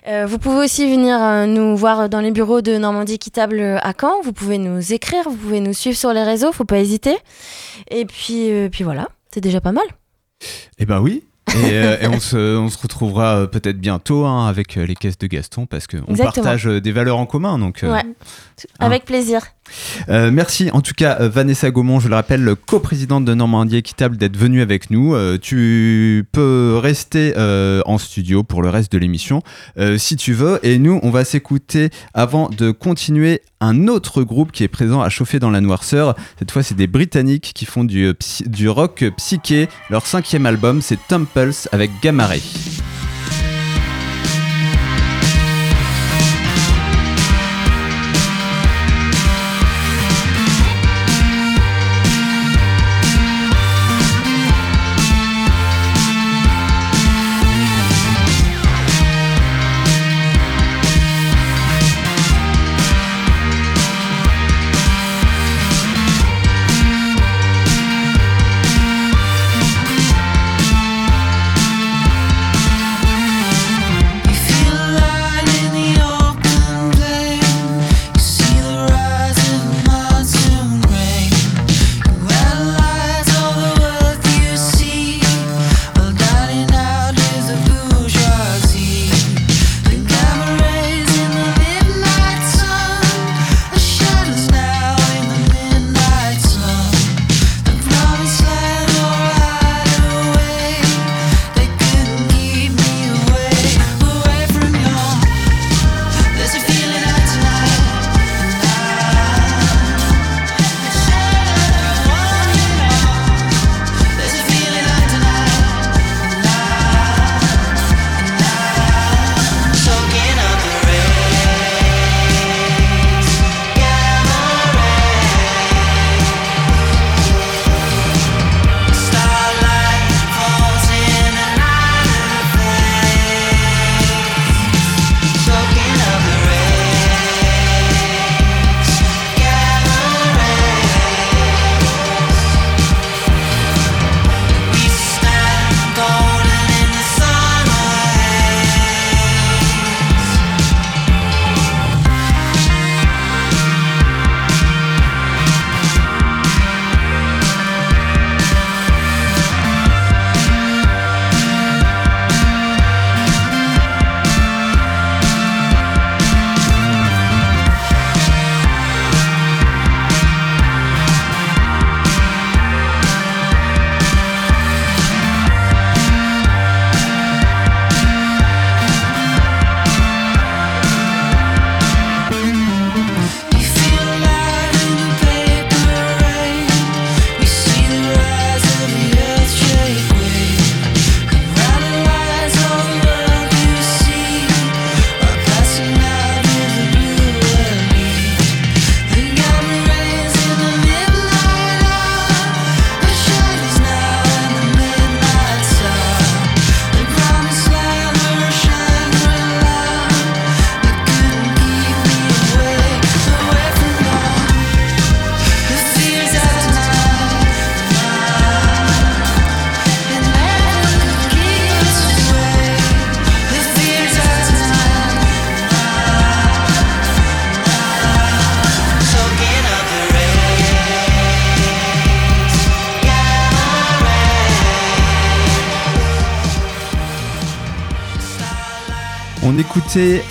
[0.09, 3.79] Euh, vous pouvez aussi venir euh, nous voir dans les bureaux de Normandie Équitable euh,
[3.83, 4.21] à Caen.
[4.25, 7.17] Vous pouvez nous écrire, vous pouvez nous suivre sur les réseaux, faut pas hésiter.
[7.91, 9.85] Et puis, euh, puis voilà, c'est déjà pas mal.
[10.79, 11.23] Eh ben oui.
[11.65, 15.67] Et, et on, se, on se retrouvera peut-être bientôt hein, avec les caisses de Gaston
[15.67, 17.59] parce qu'on partage des valeurs en commun.
[17.59, 18.05] Donc, Ouais,
[18.79, 19.43] avec plaisir.
[20.09, 24.17] Euh, merci en tout cas euh, Vanessa Gaumont, je le rappelle, coprésidente de Normandie Équitable,
[24.17, 25.15] d'être venue avec nous.
[25.15, 27.35] Euh, tu peux rester
[27.87, 29.43] en studio pour le reste de l'émission
[29.97, 30.59] si tu veux.
[30.63, 35.09] Et nous, on va s'écouter avant de continuer un autre groupe qui est présent à
[35.09, 36.15] chauffer dans la noirceur.
[36.39, 38.13] Cette fois, c'est des Britanniques qui font du,
[38.47, 39.69] du rock psyché.
[39.91, 42.29] Leur cinquième album, c'est Temples avec Gamma.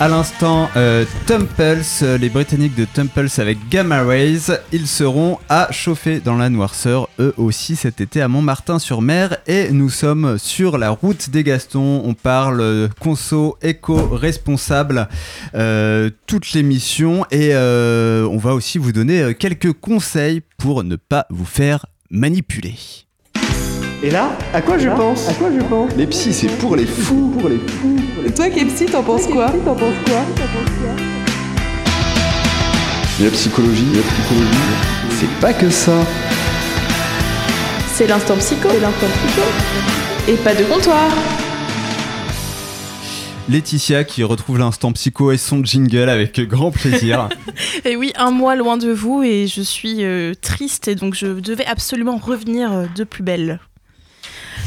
[0.02, 4.50] À l'instant euh, Tumples, euh, les Britanniques de Tumples avec Gamma Rays.
[4.72, 9.36] Ils seront à chauffer dans la noirceur, eux aussi cet été à Montmartin-sur-Mer.
[9.46, 12.02] Et nous sommes sur la route des Gastons.
[12.04, 15.08] On parle euh, conso éco-responsable
[15.54, 17.24] euh, toute l'émission.
[17.30, 22.74] Et euh, on va aussi vous donner quelques conseils pour ne pas vous faire manipuler.
[24.04, 26.86] Et là, à quoi je pense À quoi je pense Les psys, c'est pour les
[26.86, 27.96] fous, pour les fous.
[28.26, 30.20] Et toi qui es psy, t'en penses quoi T'en penses quoi
[33.20, 34.58] La psychologie, la psychologie,
[35.20, 35.92] c'est pas que ça.
[37.94, 38.68] C'est l'instant psycho.
[38.72, 39.42] C'est l'instant psycho.
[40.26, 41.08] Et pas de comptoir.
[43.48, 47.28] Laetitia qui retrouve l'instant psycho et son jingle avec grand plaisir.
[47.84, 51.26] Et oui, un mois loin de vous et je suis euh, triste et donc je
[51.40, 53.60] devais absolument revenir euh, de plus belle.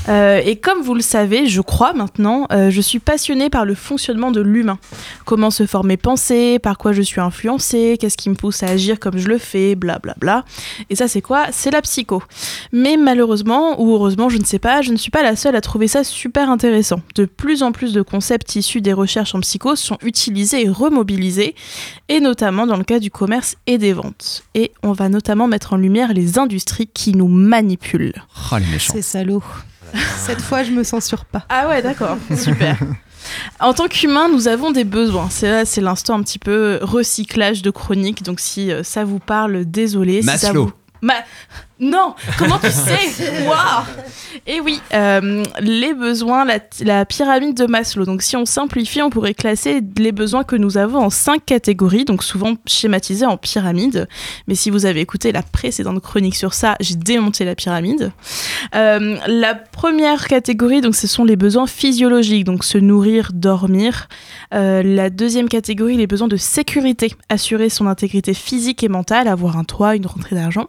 [0.07, 3.75] Euh, et comme vous le savez, je crois maintenant, euh, je suis passionnée par le
[3.75, 4.77] fonctionnement de l'humain.
[5.25, 8.67] Comment se forment mes pensées, par quoi je suis influencée, qu'est-ce qui me pousse à
[8.67, 10.15] agir comme je le fais, blablabla.
[10.19, 10.45] Bla bla.
[10.89, 11.47] Et ça, c'est quoi?
[11.51, 12.21] C'est la psycho.
[12.71, 15.61] Mais malheureusement, ou heureusement, je ne sais pas, je ne suis pas la seule à
[15.61, 17.01] trouver ça super intéressant.
[17.15, 21.55] De plus en plus de concepts issus des recherches en psycho sont utilisés et remobilisés,
[22.09, 24.43] et notamment dans le cas du commerce et des ventes.
[24.53, 28.13] Et on va notamment mettre en lumière les industries qui nous manipulent.
[28.51, 28.93] Oh, les méchants.
[28.93, 29.43] C'est salaud.
[30.17, 31.43] Cette fois, je me censure pas.
[31.49, 32.77] Ah ouais, d'accord, super.
[33.59, 35.27] En tant qu'humain, nous avons des besoins.
[35.31, 38.21] C'est là, c'est l'instant un petit peu recyclage de chronique.
[38.23, 40.21] Donc si euh, ça vous parle, désolé.
[40.21, 40.65] Si ça Maslow.
[40.65, 40.71] vous...
[41.01, 41.13] Ma-
[41.79, 43.43] Non, comment tu sais?
[43.47, 43.83] Waouh
[44.47, 48.05] Et oui, euh, les besoins, la, la pyramide de Maslow.
[48.05, 52.05] Donc si on simplifie, on pourrait classer les besoins que nous avons en cinq catégories,
[52.05, 54.07] donc souvent schématisées en pyramide.
[54.47, 58.13] Mais si vous avez écouté la précédente chronique sur ça, j'ai démonté la pyramide.
[58.73, 64.07] Euh, la première catégorie, donc ce sont les besoins physiologiques, donc se nourrir, dormir.
[64.53, 69.57] Euh, la deuxième catégorie, les besoins de sécurité, assurer son intégrité physique et mentale, avoir
[69.57, 70.67] un toit, une rentrée d'argent.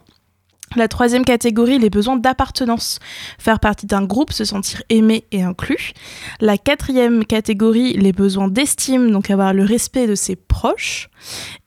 [0.75, 2.99] La troisième catégorie, les besoins d'appartenance,
[3.39, 5.93] faire partie d'un groupe, se sentir aimé et inclus.
[6.41, 11.09] La quatrième catégorie, les besoins d'estime, donc avoir le respect de ses proches.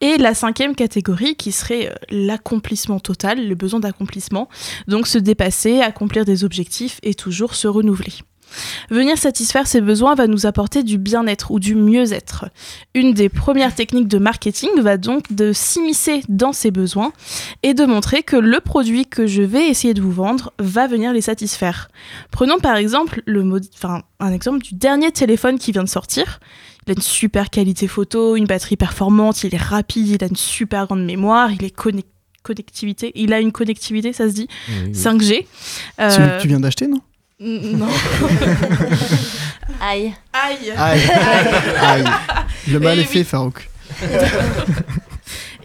[0.03, 4.48] Et la cinquième catégorie, qui serait euh, l'accomplissement total, le besoin d'accomplissement,
[4.86, 8.12] donc se dépasser, accomplir des objectifs et toujours se renouveler.
[8.90, 12.46] Venir satisfaire ces besoins va nous apporter du bien-être ou du mieux-être.
[12.94, 17.12] Une des premières techniques de marketing va donc de s'immiscer dans ces besoins
[17.62, 21.12] et de montrer que le produit que je vais essayer de vous vendre va venir
[21.12, 21.88] les satisfaire.
[22.30, 26.40] Prenons par exemple le mod- enfin, un exemple du dernier téléphone qui vient de sortir.
[26.86, 30.36] Il a une super qualité photo, une batterie performante, il est rapide, il a une
[30.36, 32.09] super grande mémoire, il est connecté
[32.42, 34.92] connectivité, il a une connectivité, ça se dit, Oui, oui.
[34.94, 35.20] 5G.
[35.20, 35.46] Celui
[36.01, 37.01] Euh, que tu viens d'acheter, non?
[37.41, 37.88] Non.
[39.80, 40.12] Aïe.
[40.32, 40.72] Aïe.
[40.76, 41.01] Aïe.
[41.80, 42.05] Aïe.
[42.70, 43.68] Le mal Eh est fait, Farouk.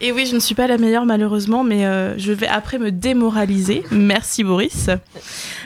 [0.00, 2.90] Et oui, je ne suis pas la meilleure malheureusement, mais euh, je vais après me
[2.90, 3.82] démoraliser.
[3.90, 4.88] Merci Boris.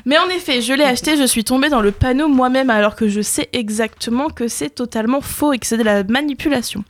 [0.05, 3.09] Mais en effet, je l'ai acheté, je suis tombée dans le panneau moi-même alors que
[3.09, 6.85] je sais exactement que c'est totalement faux et que c'est de la manipulation.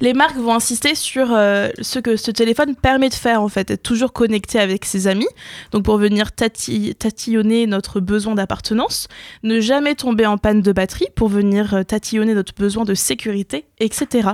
[0.00, 3.70] Les marques vont insister sur euh, ce que ce téléphone permet de faire en fait,
[3.70, 5.28] être toujours connecté avec ses amis,
[5.70, 9.08] donc pour venir tati- tatillonner notre besoin d'appartenance,
[9.42, 13.64] ne jamais tomber en panne de batterie pour venir euh, tatillonner notre besoin de sécurité,
[13.80, 14.30] etc.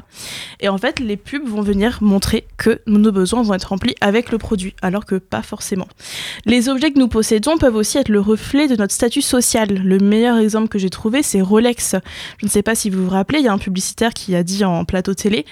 [0.60, 4.30] Et en fait, les pubs vont venir montrer que nos besoins vont être remplis avec
[4.30, 5.88] le produit, alors que pas forcément.
[6.44, 9.68] Les objets que nous possédons peuvent aussi être le reflet de notre statut social.
[9.68, 11.96] Le meilleur exemple que j'ai trouvé, c'est Rolex.
[12.38, 14.42] Je ne sais pas si vous vous rappelez, il y a un publicitaire qui a
[14.42, 15.44] dit en plateau télé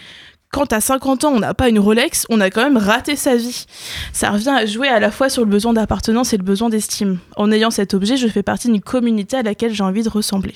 [0.52, 3.34] quand à 50 ans on n'a pas une Rolex, on a quand même raté sa
[3.36, 3.66] vie.
[4.12, 7.18] Ça revient à jouer à la fois sur le besoin d'appartenance et le besoin d'estime.
[7.36, 10.54] En ayant cet objet, je fais partie d'une communauté à laquelle j'ai envie de ressembler.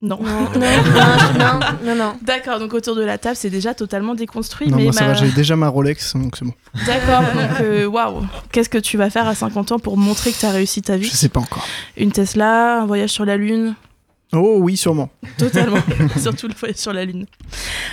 [0.00, 0.18] Non.
[0.22, 2.12] Non, non, non, non.
[2.22, 4.68] D'accord, donc autour de la table, c'est déjà totalement déconstruit.
[4.68, 6.54] Non, mais moi ça ma- va, j'ai déjà ma Rolex, donc c'est bon.
[6.86, 8.22] D'accord, donc euh, waouh.
[8.52, 10.96] Qu'est-ce que tu vas faire à 50 ans pour montrer que tu as réussi ta
[10.96, 11.08] vie?
[11.08, 11.66] Je sais pas encore.
[11.96, 13.74] Une Tesla, un voyage sur la Lune?
[14.32, 15.08] Oh oui, sûrement.
[15.38, 15.78] Totalement,
[16.18, 17.26] surtout le voyage sur la Lune.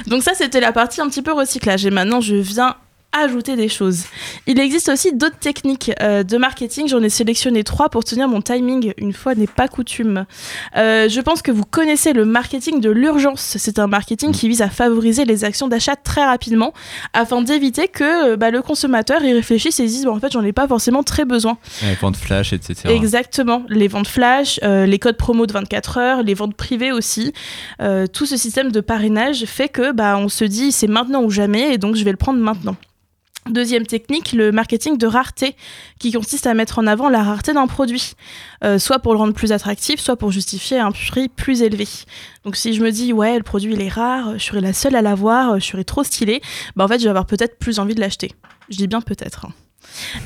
[0.07, 1.85] Donc ça, c'était la partie un petit peu recyclage.
[1.85, 2.75] Et maintenant, je viens
[3.23, 4.05] ajouter des choses.
[4.47, 6.87] Il existe aussi d'autres techniques euh, de marketing.
[6.87, 8.93] J'en ai sélectionné trois pour tenir mon timing.
[8.97, 10.25] Une fois n'est pas coutume.
[10.75, 13.57] Euh, je pense que vous connaissez le marketing de l'urgence.
[13.57, 16.73] C'est un marketing qui vise à favoriser les actions d'achat très rapidement
[17.13, 20.31] afin d'éviter que euh, bah, le consommateur y réfléchisse et se dise bon, en fait
[20.31, 21.57] j'en ai pas forcément très besoin.
[21.83, 22.75] Ouais, vente flash, etc.
[22.85, 27.33] Exactement, les ventes flash, les codes promo de 24 heures, les ventes privées aussi.
[27.79, 31.73] Tout ce système de parrainage fait que bah, on se dit c'est maintenant ou jamais
[31.73, 32.75] et donc je vais le prendre maintenant.
[33.49, 35.55] Deuxième technique, le marketing de rareté,
[35.99, 38.13] qui consiste à mettre en avant la rareté d'un produit,
[38.63, 41.87] euh, soit pour le rendre plus attractif, soit pour justifier un prix plus élevé.
[42.43, 44.95] Donc si je me dis, ouais, le produit il est rare, je serai la seule
[44.95, 46.41] à l'avoir, je serai trop stylée,
[46.75, 48.31] bah en fait je vais avoir peut-être plus envie de l'acheter.
[48.69, 49.45] Je dis bien peut-être.
[49.45, 49.53] hein.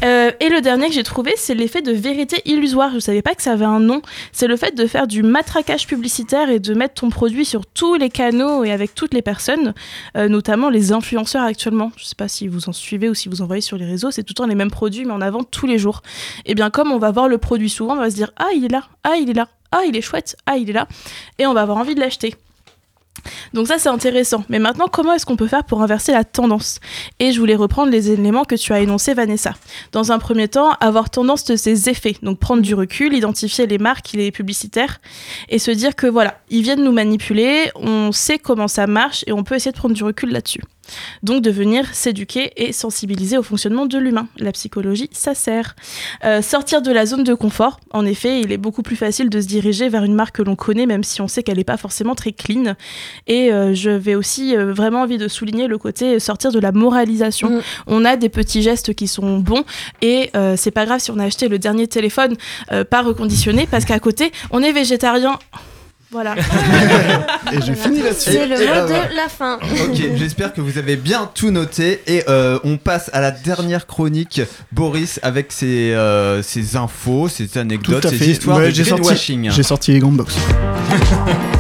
[0.04, 2.90] Euh, et le dernier que j'ai trouvé, c'est l'effet de vérité illusoire.
[2.92, 4.02] Je ne savais pas que ça avait un nom.
[4.32, 7.96] C'est le fait de faire du matraquage publicitaire et de mettre ton produit sur tous
[7.96, 9.74] les canaux et avec toutes les personnes,
[10.18, 11.92] euh, notamment les influenceurs actuellement.
[11.96, 13.86] Je ne sais pas si vous en suivez ou si vous en voyez sur les
[13.86, 16.02] réseaux, c'est tout le temps les mêmes produits, mais en avant tous les jours.
[16.46, 18.66] Et bien, comme on va voir le produit souvent, on va se dire Ah, il
[18.66, 20.88] est là, ah, il est là, ah, il est chouette, ah, il est là.
[21.38, 22.36] Et on va avoir envie de l'acheter.
[23.54, 24.44] Donc ça c'est intéressant.
[24.50, 26.80] Mais maintenant, comment est-ce qu'on peut faire pour inverser la tendance?
[27.20, 29.54] Et je voulais reprendre les éléments que tu as énoncés, Vanessa.
[29.92, 32.16] Dans un premier temps, avoir tendance de ses effets.
[32.24, 35.02] Donc prendre du recul, identifier les marques, les publicitaires,
[35.50, 39.34] et se dire que voilà, ils viennent nous manipuler, on sait comment ça marche, et
[39.34, 40.62] on peut essayer de prendre du recul là-dessus.
[41.24, 44.28] Donc de venir s'éduquer et sensibiliser au fonctionnement de l'humain.
[44.38, 45.76] La psychologie, ça sert.
[46.26, 47.80] Euh, sortir de la zone de confort.
[47.92, 50.56] En effet, il est beaucoup plus facile de se diriger vers une marque que l'on
[50.56, 52.76] connaît, même si on sait qu'elle n'est pas forcément très clean.
[53.28, 56.72] Et euh, je vais aussi euh, vraiment envie de souligner le côté sortir de la
[56.72, 57.62] moralisation.
[57.88, 59.64] On a des petits gestes qui sont bons
[60.02, 62.36] et c'est pas grave si on a acheté le dernier téléphone
[62.90, 65.38] pas reconditionné parce qu'à côté, on est végétarien.
[66.12, 66.36] Voilà.
[67.52, 68.32] Et je finis là-dessus.
[68.32, 69.14] C'est le mot bah, de voilà.
[69.16, 69.60] la fin.
[69.62, 73.86] Ok, j'espère que vous avez bien tout noté et euh, on passe à la dernière
[73.86, 74.42] chronique,
[74.72, 78.26] Boris, avec ses, euh, ses infos, ses Tout anecdotes, à ses fait.
[78.28, 79.52] histoires Ouais, de j'ai sorti, greenwashing.
[79.52, 80.36] j'ai sorti les grandes box.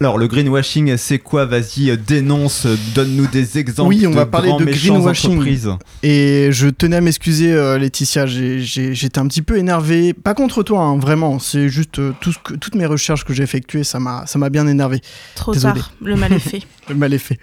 [0.00, 1.44] Alors le greenwashing, c'est quoi?
[1.44, 3.88] Vas-y, euh, dénonce, euh, donne-nous des exemples.
[3.88, 5.76] Oui, on va parler de greenwashing.
[6.04, 8.24] Et je tenais à m'excuser, euh, Laetitia.
[8.26, 10.12] J'étais un petit peu énervé.
[10.14, 11.40] Pas contre toi, hein, vraiment.
[11.40, 14.38] C'est juste euh, tout ce que- toutes mes recherches que j'ai effectuées, ça m'a ça
[14.38, 15.00] m'a bien énervé.
[15.34, 15.74] Trop Désolé.
[15.80, 16.62] tard, le mal est fait.
[16.88, 17.38] Le mal est fait.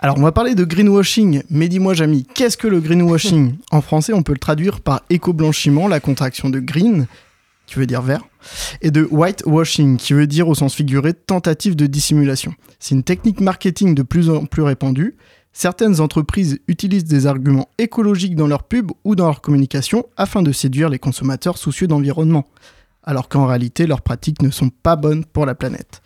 [0.00, 1.44] Alors, on va parler de greenwashing.
[1.48, 3.54] Mais dis-moi, Jamy, qu'est-ce que le greenwashing?
[3.70, 7.06] En français, on peut le traduire par éco-blanchiment, la contraction de green,
[7.72, 8.22] qui veut dire vert,
[8.82, 12.54] et de whitewashing, qui veut dire au sens figuré tentative de dissimulation.
[12.78, 15.16] C'est une technique marketing de plus en plus répandue.
[15.54, 20.52] Certaines entreprises utilisent des arguments écologiques dans leur pub ou dans leur communication afin de
[20.52, 22.46] séduire les consommateurs soucieux d'environnement,
[23.04, 26.02] alors qu'en réalité, leurs pratiques ne sont pas bonnes pour la planète.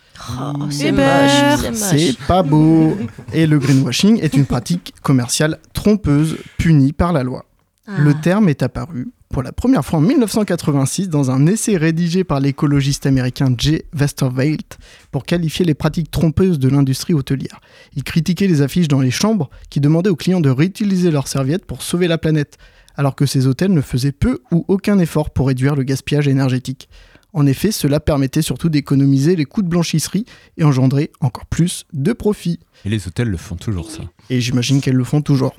[0.70, 1.78] c'est Hébert, moche, c'est moche.
[1.78, 2.96] C'est pas beau.
[3.32, 7.44] Et le greenwashing est une pratique commerciale trompeuse punie par la loi.
[7.88, 7.98] Ah.
[7.98, 12.40] Le terme est apparu pour la première fois en 1986 dans un essai rédigé par
[12.40, 14.78] l'écologiste américain Jay Westervelt
[15.10, 17.60] pour qualifier les pratiques trompeuses de l'industrie hôtelière.
[17.94, 21.66] Il critiquait les affiches dans les chambres qui demandaient aux clients de réutiliser leurs serviettes
[21.66, 22.56] pour sauver la planète,
[22.96, 26.88] alors que ces hôtels ne faisaient peu ou aucun effort pour réduire le gaspillage énergétique.
[27.32, 30.24] En effet, cela permettait surtout d'économiser les coûts de blanchisserie
[30.56, 32.60] et engendrer encore plus de profits.
[32.86, 34.04] Et les hôtels le font toujours ça.
[34.30, 35.54] Et j'imagine qu'elles le font toujours.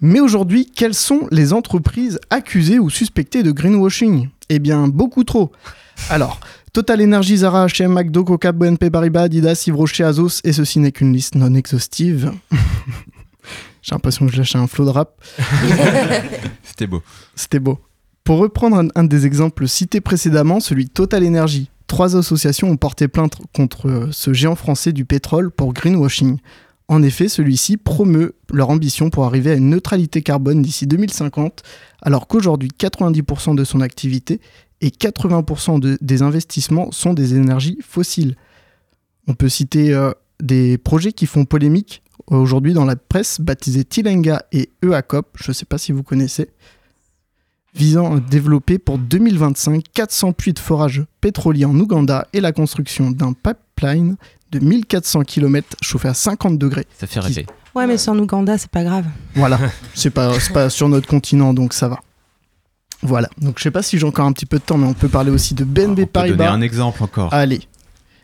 [0.00, 4.28] Mais aujourd'hui, quelles sont les entreprises accusées ou suspectées de greenwashing?
[4.48, 5.50] Eh bien, beaucoup trop.
[6.10, 6.38] Alors,
[6.72, 10.92] Total Energy, Zara, H&M, McDo, Coca, BNP Paribas, Adidas, Yves Rocher, Azos, et ceci n'est
[10.92, 12.32] qu'une liste non exhaustive.
[13.82, 15.20] J'ai l'impression que je lâchais un flot de rap.
[16.62, 17.02] C'était beau.
[17.34, 17.78] C'était beau.
[18.22, 22.76] Pour reprendre un, un des exemples cités précédemment, celui de Total Energy, trois associations ont
[22.76, 26.38] porté plainte contre euh, ce géant français du pétrole pour greenwashing.
[26.88, 31.62] En effet, celui-ci promeut leur ambition pour arriver à une neutralité carbone d'ici 2050,
[32.00, 34.40] alors qu'aujourd'hui 90% de son activité
[34.80, 38.36] et 80% de- des investissements sont des énergies fossiles.
[39.26, 44.44] On peut citer euh, des projets qui font polémique aujourd'hui dans la presse, baptisés Tilenga
[44.52, 46.48] et EACOP, je ne sais pas si vous connaissez,
[47.78, 53.10] visant à développer pour 2025 400 puits de forage pétrolier en Ouganda et la construction
[53.10, 54.16] d'un pipeline
[54.50, 56.86] de 1400 km chauffé à 50 degrés.
[56.98, 57.46] Ça fait rêver.
[57.74, 59.04] Ouais, mais c'est en Ouganda, c'est pas grave.
[59.34, 59.58] Voilà,
[59.94, 62.00] c'est pas, c'est pas sur notre continent, donc ça va.
[63.02, 64.94] Voilà, donc je sais pas si j'ai encore un petit peu de temps, mais on
[64.94, 66.36] peut parler aussi de BNB On peut Paribas.
[66.46, 67.32] donner un exemple encore.
[67.32, 67.60] Allez,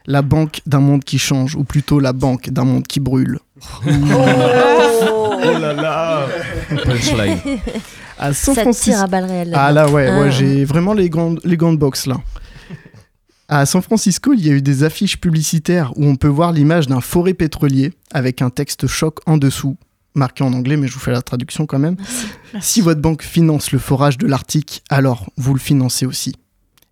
[0.07, 3.39] la banque d'un monde qui change, ou plutôt la banque d'un monde qui brûle.
[3.87, 6.27] Oh là là
[6.85, 7.39] Punchline.
[8.19, 8.91] À San Ça Francisco.
[8.93, 9.53] tire à balles réelles.
[9.55, 10.21] Ah là, ouais, Ah.
[10.21, 12.17] ouais j'ai vraiment les grandes, les grandes box là.
[13.49, 16.87] À San Francisco, il y a eu des affiches publicitaires où on peut voir l'image
[16.87, 19.77] d'un forêt pétrolier avec un texte choc en dessous,
[20.15, 21.97] marqué en anglais, mais je vous fais la traduction quand même.
[22.61, 26.35] Si votre banque finance le forage de l'Arctique, alors vous le financez aussi.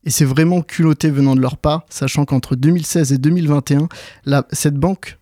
[0.05, 3.89] Et c'est vraiment culotté venant de leur part, sachant qu'entre 2016 et 2021,
[4.25, 5.19] la- cette banque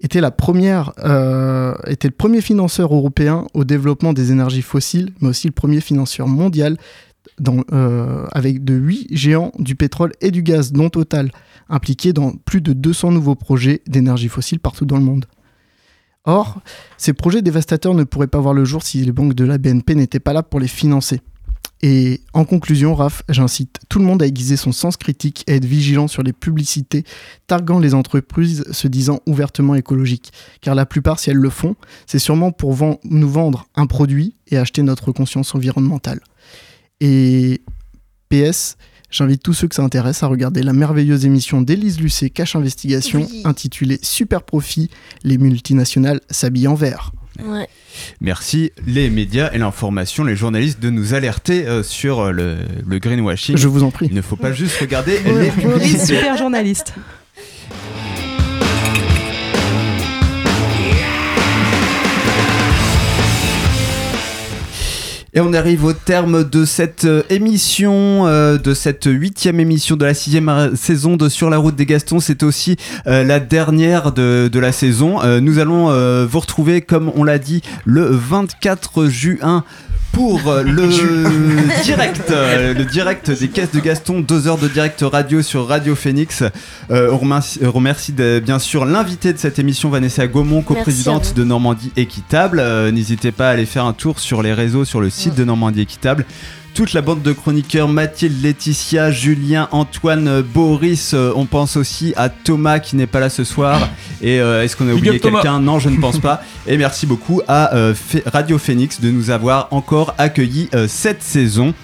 [0.00, 5.28] était la première, euh, était le premier financeur européen au développement des énergies fossiles, mais
[5.28, 6.76] aussi le premier financeur mondial
[7.72, 11.30] euh, avec de 8 géants du pétrole et du gaz, dont Total,
[11.68, 15.24] impliqués dans plus de 200 nouveaux projets d'énergie fossile partout dans le monde.
[16.26, 16.60] Or,
[16.96, 19.94] ces projets dévastateurs ne pourraient pas voir le jour si les banques de la BNP
[19.94, 21.20] n'étaient pas là pour les financer.
[21.86, 25.56] Et en conclusion, Raph, j'incite tout le monde à aiguiser son sens critique et à
[25.56, 27.04] être vigilant sur les publicités
[27.46, 30.32] targuant les entreprises se disant ouvertement écologiques.
[30.62, 31.76] Car la plupart, si elles le font,
[32.06, 32.74] c'est sûrement pour
[33.04, 36.20] nous vendre un produit et acheter notre conscience environnementale.
[37.00, 37.60] Et
[38.30, 38.78] PS,
[39.10, 43.28] j'invite tous ceux que ça intéresse à regarder la merveilleuse émission d'Élise Lucet Cache Investigation
[43.44, 44.88] intitulée Super Profit,
[45.22, 47.12] les multinationales s'habillent en vert.
[47.42, 47.68] Ouais.
[48.20, 52.56] Merci les médias et l'information, les journalistes de nous alerter euh, sur euh, le,
[52.86, 53.56] le greenwashing.
[53.56, 54.06] Je vous en prie.
[54.08, 56.16] Il ne faut pas juste regarder les Maurice, publicités.
[56.16, 56.94] super journaliste.
[65.36, 70.04] Et on arrive au terme de cette euh, émission, euh, de cette huitième émission de
[70.04, 72.20] la sixième euh, saison de Sur la route des Gastons.
[72.20, 75.18] C'est aussi la dernière de, de la saison.
[75.40, 75.86] Nous allons
[76.26, 79.64] vous retrouver, comme on l'a dit, le 24 juin
[80.14, 80.88] pour euh, le
[81.82, 85.94] direct, euh, le direct des caisses de Gaston, deux heures de direct radio sur Radio
[85.94, 86.42] Phoenix.
[86.90, 91.34] Euh, on remercie, on remercie de- bien sûr l'invité de cette émission, Vanessa Gaumont, coprésidente
[91.34, 92.60] de Normandie Équitable.
[92.60, 95.44] Euh, N'hésitez pas à aller faire un tour sur les réseaux, sur le site de
[95.44, 96.24] Normandie Équitable.
[96.74, 102.12] Toute la bande de chroniqueurs, Mathilde, Laetitia, Julien, Antoine, euh, Boris, euh, on pense aussi
[102.16, 103.88] à Thomas qui n'est pas là ce soir.
[104.20, 105.60] Et euh, est-ce qu'on a Big oublié quelqu'un?
[105.60, 106.42] Non, je ne pense pas.
[106.66, 107.94] Et merci beaucoup à euh,
[108.26, 111.74] Radio Phoenix de nous avoir encore accueillis euh, cette saison.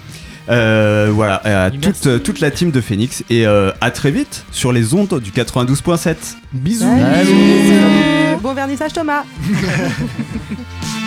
[0.49, 1.35] Euh, voilà,
[1.65, 3.23] à toute, toute la team de Phoenix.
[3.29, 6.15] Et euh, à très vite sur les ondes du 92.7.
[6.51, 6.83] Bisous.
[6.83, 8.37] Salut.
[8.41, 9.23] Bon vernissage Thomas.